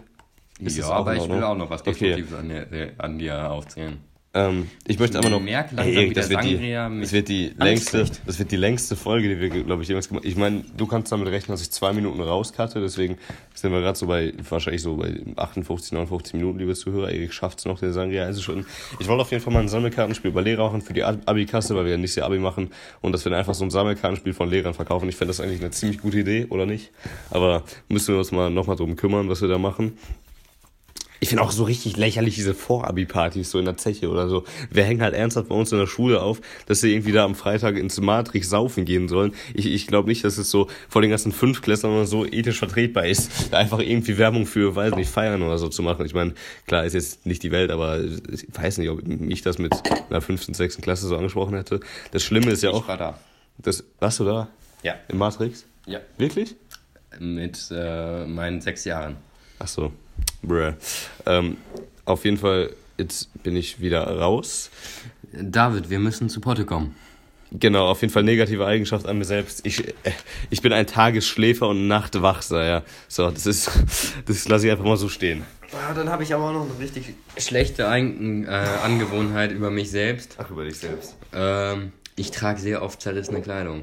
[0.60, 2.14] Ist ja, aber ich will auch noch was Okay.
[2.14, 3.98] Destruktives an, dir, an dir aufzählen.
[4.32, 5.40] Ähm, ich möchte aber noch.
[5.40, 8.20] Merk langsam, Ey, das wird die, Sangria mich das wird die längste, kriegt.
[8.26, 10.30] das wird die längste Folge, die wir, glaube ich, jemals gemacht haben.
[10.30, 13.18] Ich meine, du kannst damit rechnen, dass ich zwei Minuten rauskatte, deswegen
[13.54, 17.10] sind wir gerade so bei, wahrscheinlich so bei 58, 59 Minuten, liebe Zuhörer.
[17.10, 18.66] Erik schafft es noch, den Sangria einzuschütten.
[19.00, 21.86] Ich wollte auf jeden Fall mal ein Sammelkartenspiel bei Lehrer machen für die Abi-Kasse, weil
[21.86, 22.70] wir ja nicht sehr Abi machen
[23.00, 25.08] und dass wir dann einfach so ein Sammelkartenspiel von Lehrern verkaufen.
[25.08, 26.92] Ich fände das eigentlich eine ziemlich gute Idee, oder nicht?
[27.30, 29.98] Aber müssen wir uns mal nochmal drum kümmern, was wir da machen.
[31.22, 34.44] Ich finde auch so richtig lächerlich diese Vor-Abi-Partys so in der Zeche oder so.
[34.70, 37.34] Wir hängen halt ernsthaft bei uns in der Schule auf, dass sie irgendwie da am
[37.34, 39.34] Freitag ins Matrix saufen gehen sollen.
[39.52, 43.52] Ich, ich glaube nicht, dass es so vor den ganzen Fünftklässlern so ethisch vertretbar ist,
[43.52, 46.06] da einfach irgendwie Werbung für, weiß nicht, Feiern oder so zu machen.
[46.06, 46.32] Ich meine,
[46.66, 49.74] klar ist jetzt nicht die Welt, aber ich weiß nicht, ob mich das mit
[50.08, 51.80] einer fünften, sechsten Klasse so angesprochen hätte.
[52.12, 53.18] Das Schlimme ist ja Ich auch, war da.
[53.58, 54.48] das, warst du da?
[54.82, 54.94] Ja.
[55.08, 55.66] Im Matrix?
[55.86, 56.00] Ja.
[56.16, 56.56] Wirklich?
[57.18, 59.16] Mit äh, meinen sechs Jahren.
[59.58, 59.92] Ach so.
[60.42, 60.72] Bruh.
[61.26, 61.56] Ähm,
[62.04, 64.70] auf jeden Fall, jetzt bin ich wieder raus.
[65.32, 66.94] David, wir müssen zu Potte kommen.
[67.52, 69.66] Genau, auf jeden Fall negative Eigenschaft an mir selbst.
[69.66, 70.12] Ich, äh,
[70.50, 72.82] ich bin ein Tagesschläfer und Nachtwachser, ja.
[73.08, 73.70] So, das ist,
[74.26, 75.44] das lasse ich einfach mal so stehen.
[75.72, 79.90] Ah, dann habe ich aber auch noch eine richtig schlechte Ein äh, Angewohnheit über mich
[79.90, 80.36] selbst.
[80.38, 81.16] Ach, über dich selbst.
[81.32, 83.82] Ähm, ich trage sehr oft zerrissene Kleidung.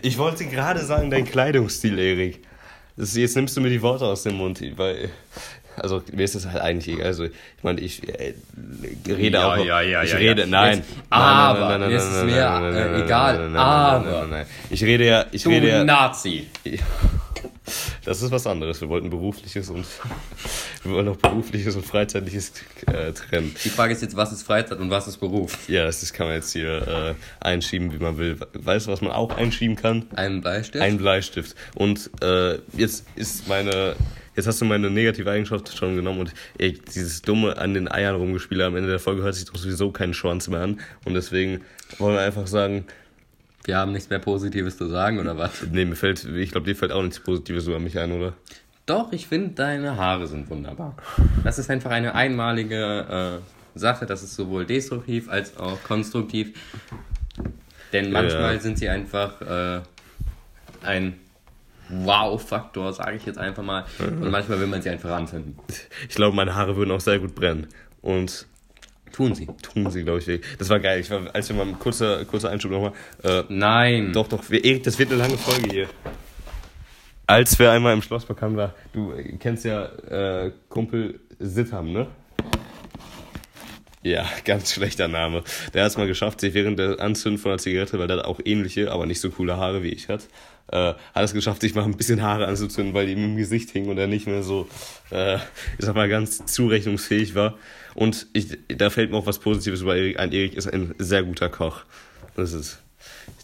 [0.00, 2.42] Ich wollte gerade sagen, dein Kleidungsstil, Erik.
[2.96, 5.10] Das, jetzt nimmst du mir die Worte aus dem Mund, weil,
[5.76, 7.06] also mir ist das halt eigentlich egal.
[7.06, 7.30] Also ich
[7.62, 8.34] meine, ich äh,
[9.08, 9.64] rede Ja, auch.
[9.64, 10.78] ja, ja, ich rede, nein.
[10.78, 14.44] Jetzt- aber, mir ist es mir, egal, aber-.
[14.70, 15.84] Ich rede ja, ich Du rede ja.
[15.84, 16.46] Nazi.
[18.04, 18.80] Das ist was anderes.
[18.80, 19.86] Wir wollten berufliches und
[20.82, 22.52] wir wollen auch berufliches und freizeitliches
[22.86, 23.54] äh, trennen.
[23.64, 25.68] Die Frage ist jetzt, was ist Freizeit und was ist Beruf?
[25.68, 28.38] Ja, das, das kann man jetzt hier äh, einschieben, wie man will.
[28.54, 30.06] Weißt du, was man auch einschieben kann?
[30.16, 30.82] Ein Bleistift?
[30.82, 31.56] Ein Bleistift.
[31.74, 33.96] Und äh, jetzt ist meine.
[34.34, 38.16] Jetzt hast du meine negative Eigenschaft schon genommen und ey, dieses dumme an den Eiern
[38.16, 40.80] rumgespielt am Ende der Folge hört sich doch sowieso keinen Schwanz mehr an.
[41.04, 41.60] Und deswegen
[41.98, 42.86] wollen wir einfach sagen,
[43.64, 45.62] Wir haben nichts mehr Positives zu sagen, oder was?
[45.72, 48.34] nee, mir fällt, ich glaube, dir fällt auch nichts Positives über mich ein, oder?
[48.86, 50.96] Doch, ich finde, deine Haare sind wunderbar.
[51.44, 53.40] Das ist einfach eine einmalige
[53.74, 54.06] äh, Sache.
[54.06, 56.58] Das ist sowohl destruktiv als auch konstruktiv.
[57.92, 58.60] Denn manchmal Ja.
[58.60, 59.80] sind sie einfach äh,
[60.82, 61.14] ein
[61.88, 63.84] Wow-Faktor, sage ich jetzt einfach mal.
[64.00, 65.56] Und manchmal will man sie einfach anzünden.
[66.08, 67.66] Ich glaube, meine Haare würden auch sehr gut brennen.
[68.00, 68.46] Und
[69.12, 69.46] Tun sie.
[69.46, 70.40] tun sie, glaube ich.
[70.58, 71.00] Das war geil.
[71.00, 72.92] Ich war, als wir mal ein kurzer, kurzer Einschub nochmal.
[73.22, 74.12] Äh, Nein.
[74.12, 75.88] Doch, doch, wir, Erik, das wird eine lange Folge hier.
[77.26, 82.08] Als wir einmal im Schlosspark waren, war, du äh, kennst ja äh, Kumpel Sitham, ne?
[84.02, 85.44] Ja, ganz schlechter Name.
[85.74, 88.24] Der hat es mal geschafft, sich während der Anzünden von einer Zigarette, weil der hat
[88.24, 90.28] auch ähnliche, aber nicht so coole Haare wie ich hat,
[90.68, 93.70] äh, hat es geschafft, sich mal ein bisschen Haare anzuzünden, weil die ihm im Gesicht
[93.70, 94.68] hingen und er nicht mehr so,
[95.10, 97.58] äh, ich sag mal, ganz zurechnungsfähig war.
[97.94, 100.32] Und ich, da fällt mir auch was Positives über Erik ein.
[100.32, 101.82] Erik ist ein sehr guter Koch.
[102.36, 102.82] Das ist,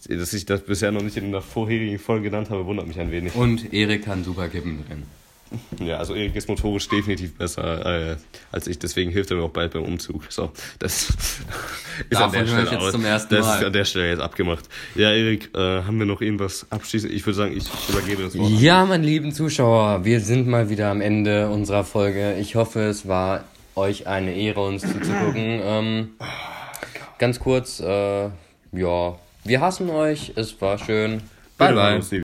[0.07, 3.11] dass ich das bisher noch nicht in der vorherigen Folge genannt habe, wundert mich ein
[3.11, 3.35] wenig.
[3.35, 5.03] Und Erik kann super kippen drin.
[5.79, 8.15] Ja, also Erik ist motorisch definitiv besser äh,
[8.51, 10.23] als ich, deswegen hilft er mir auch bald beim Umzug.
[10.29, 11.41] So, das ist
[12.11, 12.91] Davon höre ich jetzt aus.
[12.91, 13.59] zum ersten das Mal.
[13.59, 14.65] ist an der Stelle jetzt abgemacht.
[14.95, 17.11] Ja, Erik, äh, haben wir noch irgendwas abschließend?
[17.13, 18.51] Ich würde sagen, ich übergebe das Wort.
[18.59, 22.35] Ja, meine lieben Zuschauer, wir sind mal wieder am Ende unserer Folge.
[22.39, 23.43] Ich hoffe, es war
[23.75, 25.61] euch eine Ehre, uns zuzugucken.
[25.69, 26.09] Ähm,
[27.19, 28.29] ganz kurz, äh,
[28.71, 31.21] ja, wir hassen euch, es war schön.
[31.57, 31.75] Bye, bye.
[31.75, 32.11] Markus,